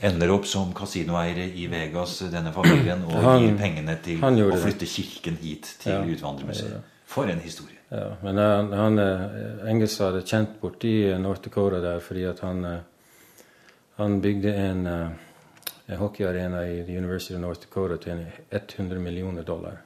Ender 0.05 0.29
opp 0.29 0.45
som 0.45 0.69
kasinoeiere 0.77 1.47
i 1.57 1.65
Vegas, 1.71 2.19
denne 2.29 2.51
familien, 2.53 3.01
og 3.07 3.17
Han- 3.23 3.41
gir 3.41 3.55
pengene 3.57 3.95
til 4.03 4.19
å 4.21 4.57
flytte 4.61 4.79
det. 4.85 4.89
kirken 4.89 5.37
hit 5.41 5.75
til 5.81 5.91
Ja, 5.91 6.03
Utvandrermuseet. 6.05 6.81
For 7.07 7.23
en 7.23 7.39
historie. 7.39 7.73
Ja, 7.89 8.09
men 8.21 8.35
han, 8.37 8.71
han 8.73 8.99
eh, 8.99 9.69
Engelstad 9.71 10.13
er 10.15 10.21
kjent 10.21 10.59
borti 10.61 11.17
North 11.19 11.41
Dakota 11.41 11.79
der 11.81 11.99
fordi 11.99 12.25
at 12.29 12.39
han, 12.41 12.65
eh, 12.65 12.79
han 13.97 14.21
bygde 14.21 14.53
en, 14.53 14.85
eh, 14.87 14.93
en 14.93 15.15
hockeyarena 15.95 16.65
i 16.67 16.81
University 16.97 17.33
of 17.35 17.41
North 17.41 17.61
Dakota 17.61 17.97
til 17.97 18.25
100 18.51 18.99
millioner 18.99 19.43
dollar. 19.43 19.77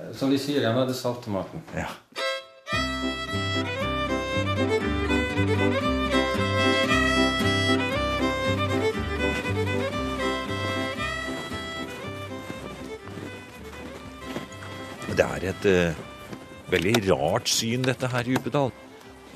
Eh, 0.00 0.12
Som 0.12 0.30
de 0.30 0.38
sier, 0.38 0.66
han 0.66 0.78
hadde 0.78 0.94
salttomaten. 0.94 1.62
Ja. 1.74 1.90
Det 15.14 15.22
er 15.22 15.44
et 15.52 15.66
uh, 15.70 16.00
veldig 16.72 16.96
rart 17.12 17.50
syn, 17.50 17.84
dette 17.86 18.08
her 18.10 18.26
i 18.26 18.34
Upedal. 18.34 18.72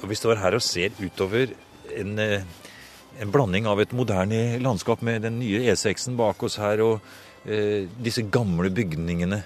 Og 0.02 0.10
vi 0.10 0.16
står 0.18 0.40
her 0.42 0.56
og 0.58 0.62
ser 0.62 0.94
utover 0.98 1.52
en, 1.98 2.18
eh, 2.18 2.42
en 3.18 3.32
blanding 3.34 3.66
av 3.66 3.80
et 3.82 3.92
moderne 3.96 4.58
landskap 4.62 5.02
med 5.02 5.24
den 5.26 5.40
nye 5.40 5.64
E6-en 5.72 6.16
bak 6.18 6.42
oss 6.46 6.58
her, 6.62 6.82
og 6.84 7.00
eh, 7.44 7.88
disse 7.98 8.22
gamle 8.30 8.70
bygningene 8.74 9.42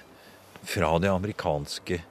fra 0.63 0.95
det 1.03 1.11
amerikanske 1.11 2.03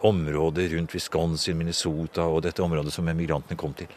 området 0.00 0.68
rundt 0.72 0.94
Wisconsin, 0.94 1.58
Minnesota 1.58 2.28
og 2.28 2.44
dette 2.46 2.62
området 2.62 2.92
som 2.94 3.08
emigrantene 3.10 3.58
kom 3.58 3.74
til. 3.74 3.88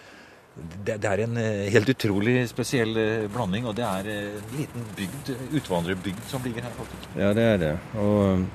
Det, 0.56 0.98
det 1.00 1.08
er 1.08 1.24
en 1.24 1.38
eh, 1.40 1.68
helt 1.72 1.90
utrolig 1.94 2.42
spesiell 2.50 2.98
eh, 3.00 3.28
blanding, 3.32 3.68
og 3.70 3.76
det 3.78 3.86
er 3.88 4.10
eh, 4.12 4.40
en 4.40 4.58
liten 4.58 4.88
bygd, 4.98 5.32
utvandrerbygd 5.60 6.26
som 6.28 6.44
ligger 6.44 6.66
her. 6.68 6.74
faktisk. 6.76 7.06
Ja, 7.16 7.32
det 7.38 7.46
er 7.54 7.62
det. 7.62 7.76
Og 7.96 8.18
um, 8.34 8.48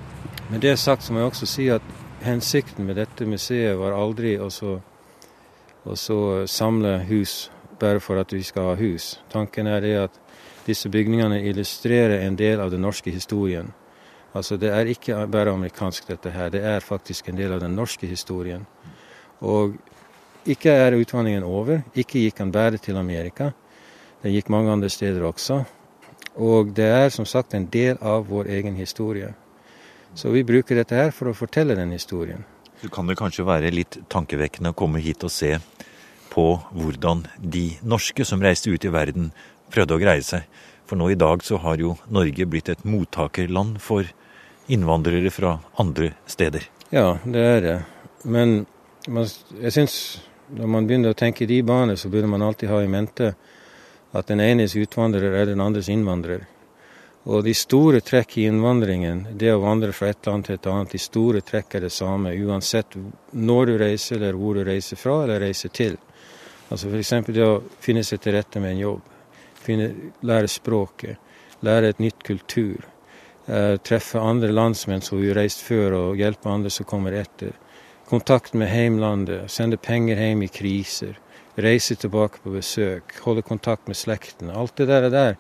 med 0.51 0.61
det 0.61 0.75
sagt 0.79 1.07
så 1.07 1.15
må 1.15 1.23
jeg 1.23 1.31
også 1.33 1.49
si 1.49 1.69
at 1.73 1.95
hensikten 2.27 2.89
med 2.89 2.99
dette 3.01 3.29
museet 3.29 3.79
var 3.81 3.97
aldri 3.97 4.37
å 4.37 4.51
så, 4.53 4.77
å 5.87 5.97
så 5.97 6.19
samle 6.51 6.99
hus 7.09 7.47
bare 7.81 8.01
for 8.01 8.21
at 8.21 8.33
vi 8.33 8.43
skal 8.43 8.71
ha 8.71 8.77
hus. 8.79 9.17
Tanken 9.33 9.67
er 9.67 9.81
det 9.81 9.97
at 10.07 10.21
disse 10.67 10.91
bygningene 10.91 11.43
illustrerer 11.47 12.27
en 12.27 12.37
del 12.37 12.61
av 12.61 12.71
den 12.71 12.83
norske 12.83 13.11
historien. 13.11 13.73
Altså 14.35 14.57
Det 14.57 14.69
er 14.69 14.91
ikke 14.93 15.27
bare 15.33 15.53
amerikansk, 15.53 16.09
dette 16.09 16.31
her. 16.31 16.51
Det 16.51 16.63
er 16.65 16.81
faktisk 16.81 17.29
en 17.29 17.37
del 17.37 17.53
av 17.53 17.61
den 17.61 17.77
norske 17.77 18.07
historien. 18.07 18.67
Og 19.41 19.77
ikke 20.47 20.71
er 20.71 20.99
utvandringen 20.99 21.45
over. 21.45 21.83
Ikke 21.95 22.21
gikk 22.21 22.39
han 22.39 22.53
bare 22.53 22.77
til 22.79 22.97
Amerika. 22.97 23.51
Den 24.23 24.33
gikk 24.33 24.51
mange 24.51 24.73
andre 24.73 24.91
steder 24.91 25.25
også. 25.25 25.65
Og 26.37 26.77
det 26.77 26.85
er 26.85 27.09
som 27.09 27.25
sagt 27.25 27.55
en 27.55 27.67
del 27.73 27.97
av 28.01 28.27
vår 28.29 28.51
egen 28.59 28.77
historie. 28.77 29.33
Så 30.15 30.31
vi 30.31 30.45
bruker 30.45 30.77
dette 30.77 30.97
her 30.97 31.11
for 31.11 31.31
å 31.31 31.37
fortelle 31.37 31.77
den 31.77 31.93
historien. 31.93 32.45
Så 32.83 32.89
kan 32.93 33.09
det 33.09 33.17
kanskje 33.17 33.47
være 33.47 33.73
litt 33.73 33.99
tankevekkende 34.13 34.73
å 34.73 34.77
komme 34.77 35.01
hit 35.01 35.25
og 35.25 35.33
se 35.33 35.55
på 36.37 36.47
hvordan 36.77 37.25
de 37.41 37.71
norske 37.83 38.25
som 38.29 38.43
reiste 38.45 38.71
ut 38.71 38.85
i 38.85 38.93
verden, 38.93 39.33
prøvde 39.73 39.97
å 39.97 40.03
greie 40.03 40.23
seg. 40.23 40.45
For 40.87 41.01
nå 41.01 41.09
i 41.11 41.19
dag 41.19 41.43
så 41.43 41.59
har 41.65 41.81
jo 41.81 41.97
Norge 42.13 42.47
blitt 42.47 42.69
et 42.71 42.85
mottakerland 42.87 43.81
for 43.83 44.07
innvandrere 44.71 45.33
fra 45.35 45.57
andre 45.81 46.13
steder. 46.31 46.69
Ja, 46.95 47.17
det 47.25 47.43
er 47.43 47.61
det. 47.65 47.77
Men 48.23 48.67
man, 49.09 49.27
jeg 49.59 49.75
syns 49.75 49.97
når 50.55 50.71
man 50.71 50.87
begynner 50.87 51.15
å 51.15 51.19
tenke 51.19 51.45
i 51.45 51.51
de 51.51 51.63
baner, 51.67 51.97
så 51.99 52.11
burde 52.13 52.31
man 52.31 52.45
alltid 52.45 52.71
ha 52.71 52.83
i 52.83 52.91
mente 52.91 53.33
at 54.17 54.29
den 54.31 54.41
enes 54.41 54.77
utvandrer 54.79 55.35
er 55.41 55.49
den 55.51 55.61
andres 55.61 55.89
innvandrer. 55.91 56.45
Og 57.27 57.43
de 57.43 57.55
store 57.59 57.99
trekk 58.07 58.37
i 58.39 58.45
innvandringen, 58.47 59.25
det 59.35 59.51
å 59.51 59.63
vandre 59.65 59.91
fra 59.97 60.13
et 60.13 60.29
land 60.29 60.47
til 60.47 60.55
et 60.55 60.69
annet, 60.71 60.93
de 60.95 61.01
store 61.03 61.43
trekk 61.43 61.75
er 61.75 61.89
det 61.89 61.95
samme 61.95 62.31
uansett 62.39 62.95
når 63.33 63.67
du 63.67 63.79
reiser, 63.83 64.21
eller 64.21 64.39
hvor 64.39 64.55
du 64.55 64.63
reiser 64.67 65.01
fra, 65.01 65.25
eller 65.25 65.43
reiser 65.43 65.75
til. 65.75 65.97
Altså 66.71 66.91
F.eks. 66.91 67.13
det 67.31 67.45
å 67.47 67.61
finne 67.83 68.03
seg 68.07 68.21
til 68.23 68.35
rette 68.35 68.61
med 68.63 68.75
en 68.75 68.83
jobb, 68.83 69.13
finne, 69.63 69.91
lære 70.27 70.51
språket, 70.51 71.21
lære 71.67 71.93
et 71.93 72.03
nytt 72.03 72.25
kultur. 72.27 72.87
Eh, 73.47 73.77
treffe 73.87 74.19
andre 74.19 74.51
landsmenn 74.51 75.05
som 75.05 75.21
har 75.23 75.39
reist 75.39 75.63
før, 75.63 75.95
og 76.01 76.19
hjelpe 76.19 76.51
andre 76.51 76.73
som 76.75 76.89
kommer 76.89 77.15
etter. 77.15 77.55
Kontakt 78.11 78.55
med 78.55 78.71
heimlandet, 78.71 79.51
sende 79.51 79.79
penger 79.79 80.19
hjem 80.19 80.43
i 80.47 80.51
kriser. 80.51 81.15
Reise 81.57 81.97
tilbake 81.97 82.43
på 82.43 82.53
besøk, 82.53 83.15
holde 83.25 83.43
kontakt 83.43 83.87
med 83.89 83.97
slekten. 83.97 84.51
Alt 84.51 84.77
det 84.77 84.89
der 84.91 85.07
er 85.07 85.15
der. 85.15 85.37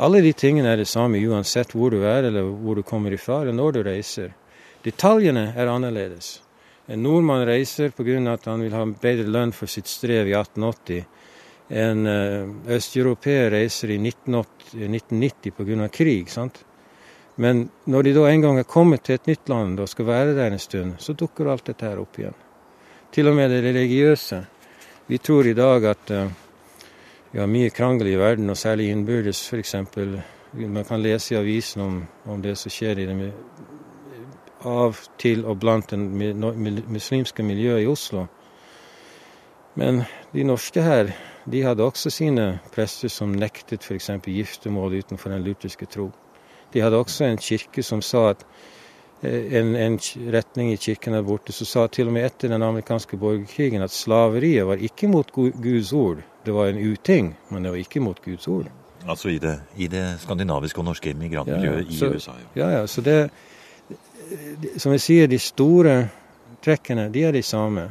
Alle 0.00 0.22
de 0.24 0.32
tingene 0.32 0.70
er 0.72 0.80
det 0.80 0.88
samme 0.88 1.20
uansett 1.20 1.74
hvor 1.76 1.90
du 1.92 2.00
er 2.08 2.24
eller 2.30 2.46
hvor 2.48 2.78
du 2.78 2.82
kommer 2.86 3.12
ifra, 3.12 3.42
eller 3.42 3.52
når 3.52 3.72
du 3.76 3.82
reiser. 3.84 4.30
Detaljene 4.86 5.50
er 5.56 5.68
annerledes. 5.68 6.38
En 6.90 7.02
nordmann 7.02 7.46
reiser 7.46 7.92
pga. 7.94 8.18
at 8.32 8.44
han 8.44 8.62
vil 8.64 8.74
ha 8.74 8.84
bedre 8.84 9.30
lønn 9.30 9.52
for 9.54 9.70
sitt 9.70 9.86
strev 9.86 10.26
i 10.26 10.34
1880. 10.34 11.04
En 11.70 12.06
uh, 12.06 12.72
østeuropeer 12.74 13.50
reiser 13.54 13.92
i 13.94 13.98
1980, 14.02 14.88
1990 14.88 15.54
pga. 15.54 15.88
krig. 15.88 16.30
sant? 16.30 16.64
Men 17.36 17.68
når 17.86 18.02
de 18.02 18.14
da 18.14 18.26
en 18.26 18.42
gang 18.42 18.58
er 18.58 18.66
kommet 18.66 19.04
til 19.04 19.14
et 19.14 19.26
nytt 19.30 19.48
land 19.48 19.78
og 19.80 19.88
skal 19.88 20.06
være 20.06 20.34
der 20.34 20.50
en 20.50 20.58
stund, 20.58 20.94
så 20.98 21.14
dukker 21.14 21.46
alt 21.46 21.70
dette 21.70 21.86
her 21.86 22.00
opp 22.02 22.18
igjen. 22.18 22.34
Til 23.12 23.30
og 23.30 23.36
med 23.38 23.50
det 23.50 23.62
religiøse. 23.64 24.44
Vi 25.06 25.18
tror 25.18 25.46
i 25.46 25.54
dag 25.54 25.86
at 25.94 26.10
uh, 26.10 26.26
vi 27.30 27.38
har 27.38 27.46
mye 27.46 27.70
krangel 27.70 28.10
i 28.10 28.18
verden, 28.18 28.50
og 28.50 28.58
særlig 28.58 28.90
innbyrdes 28.90 29.46
f.eks. 29.46 29.76
Man 30.58 30.84
kan 30.84 31.02
lese 31.02 31.34
i 31.34 31.38
avisen 31.38 31.82
om, 31.82 32.02
om 32.26 32.42
det 32.42 32.56
som 32.58 32.74
skjer 32.74 32.98
i 32.98 33.06
det 33.06 33.32
av, 34.66 34.98
til 35.18 35.44
og 35.48 35.58
blant 35.60 35.90
det 35.90 35.98
muslimske 36.88 37.42
miljøet 37.42 37.84
i 37.84 37.88
Oslo. 37.90 38.26
Men 39.74 40.02
de 40.34 40.44
norske 40.44 40.82
her 40.82 41.12
de 41.50 41.62
hadde 41.64 41.84
også 41.84 42.10
sine 42.12 42.58
prester 42.74 43.08
som 43.08 43.32
nektet 43.32 43.84
f.eks. 43.86 44.10
giftermål 44.26 44.98
utenfor 45.00 45.32
den 45.32 45.44
lutherske 45.46 45.86
tro. 45.86 46.10
De 46.72 46.82
hadde 46.82 46.98
også 47.00 47.24
en 47.24 47.40
kirke 47.40 47.82
som 47.82 48.02
sa 48.02 48.30
at 48.34 48.44
eh, 49.22 49.56
en, 49.58 49.74
en 49.76 49.98
retning 50.34 50.72
i 50.72 50.76
kirken 50.76 51.16
der 51.16 51.24
borte 51.26 51.52
som 51.52 51.66
sa 51.66 51.86
til 51.86 52.10
og 52.10 52.14
med 52.14 52.28
etter 52.28 52.52
den 52.52 52.62
amerikanske 52.62 53.16
borgerkrigen 53.16 53.82
at 53.82 53.94
slaveriet 53.94 54.66
var 54.68 54.84
ikke 54.84 55.08
mot 55.08 55.32
Guds 55.32 55.92
ord. 55.92 56.22
Det 56.44 56.54
var 56.54 56.70
en 56.70 56.78
uting, 56.92 57.34
men 57.50 57.64
det 57.64 57.72
var 57.72 57.80
ikke 57.80 58.00
mot 58.00 58.22
Guds 58.24 58.48
ord. 58.48 58.70
Altså 59.08 59.28
i 59.28 59.38
det, 59.38 59.56
i 59.76 59.86
det 59.88 60.20
skandinaviske 60.20 60.78
og 60.78 60.84
norske 60.84 61.14
migrantmiljøet 61.16 61.86
ja, 61.88 62.06
i 62.06 62.14
USA? 62.14 62.32
Ja, 62.56 62.68
ja. 62.68 62.86
Så 62.86 63.00
det, 63.00 63.30
som 64.76 64.92
jeg 64.94 65.02
sier, 65.02 65.30
de 65.30 65.38
store 65.38 65.94
trekkene, 66.62 67.08
de 67.10 67.24
er 67.26 67.34
de 67.34 67.42
samme. 67.42 67.88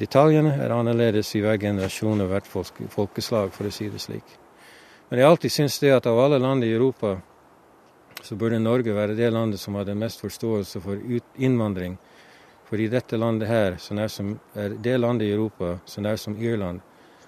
Detaljene 0.00 0.54
er 0.64 0.72
annerledes 0.72 1.34
i 1.36 1.42
hver 1.44 1.58
generasjon 1.60 2.24
og 2.24 2.30
hvert 2.30 2.48
folkeslag, 2.48 3.52
for 3.52 3.68
å 3.68 3.72
si 3.74 3.90
det 3.92 4.00
slik. 4.00 4.24
Men 5.10 5.20
jeg 5.20 5.28
alltid 5.28 5.52
syns 5.52 5.78
det 5.82 5.92
at 5.92 6.06
av 6.08 6.18
alle 6.18 6.40
land 6.40 6.64
i 6.64 6.72
Europa, 6.72 7.18
så 8.24 8.36
burde 8.40 8.58
Norge 8.58 8.94
være 8.96 9.16
det 9.18 9.28
landet 9.30 9.60
som 9.60 9.76
hadde 9.76 9.94
mest 9.94 10.22
forståelse 10.24 10.80
for 10.80 11.02
innvandring. 11.36 11.98
For 12.64 12.80
i 12.80 12.88
dette 12.88 13.18
landet 13.20 13.50
her, 13.50 13.76
så 13.78 13.94
nær 13.94 14.08
som 14.08 14.38
er 14.56 14.78
det 14.80 14.96
landet 14.98 15.28
i 15.28 15.34
Europa 15.34 15.76
så 15.84 16.00
nær 16.00 16.16
som 16.16 16.38
Irland, 16.40 16.80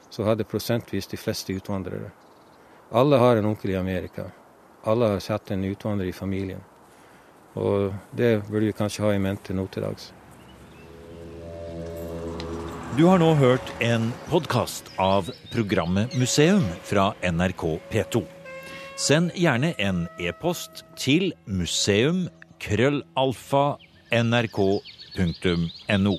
så 0.08 0.24
hadde 0.24 0.48
prosentvis 0.48 1.10
de 1.12 1.20
fleste 1.20 1.52
utvandrere. 1.52 2.08
Alle 2.96 3.18
har 3.20 3.36
en 3.36 3.50
onkel 3.52 3.74
i 3.74 3.76
Amerika. 3.76 4.30
Alle 4.84 5.12
har 5.12 5.20
hatt 5.28 5.50
en 5.50 5.64
utvandrer 5.64 6.08
i 6.08 6.16
familien. 6.16 6.64
Og 7.56 7.92
det 8.16 8.44
burde 8.50 8.68
vi 8.68 8.76
kanskje 8.76 9.04
ha 9.06 9.14
i 9.16 9.22
mente 9.22 9.56
nå 9.56 9.66
til 9.72 9.86
dags. 9.86 10.12
Du 12.96 13.04
har 13.04 13.20
nå 13.20 13.34
hørt 13.36 13.72
en 13.84 14.08
podkast 14.30 14.88
av 15.00 15.28
programmet 15.52 16.14
Museum 16.16 16.64
fra 16.84 17.10
NRK 17.20 17.64
P2. 17.90 18.22
Send 18.96 19.34
gjerne 19.36 19.74
en 19.76 20.06
e-post 20.16 20.86
til 20.96 21.34
museum 21.44 22.24
krøllalfa 22.64 23.76
nrk.no. 24.16 26.14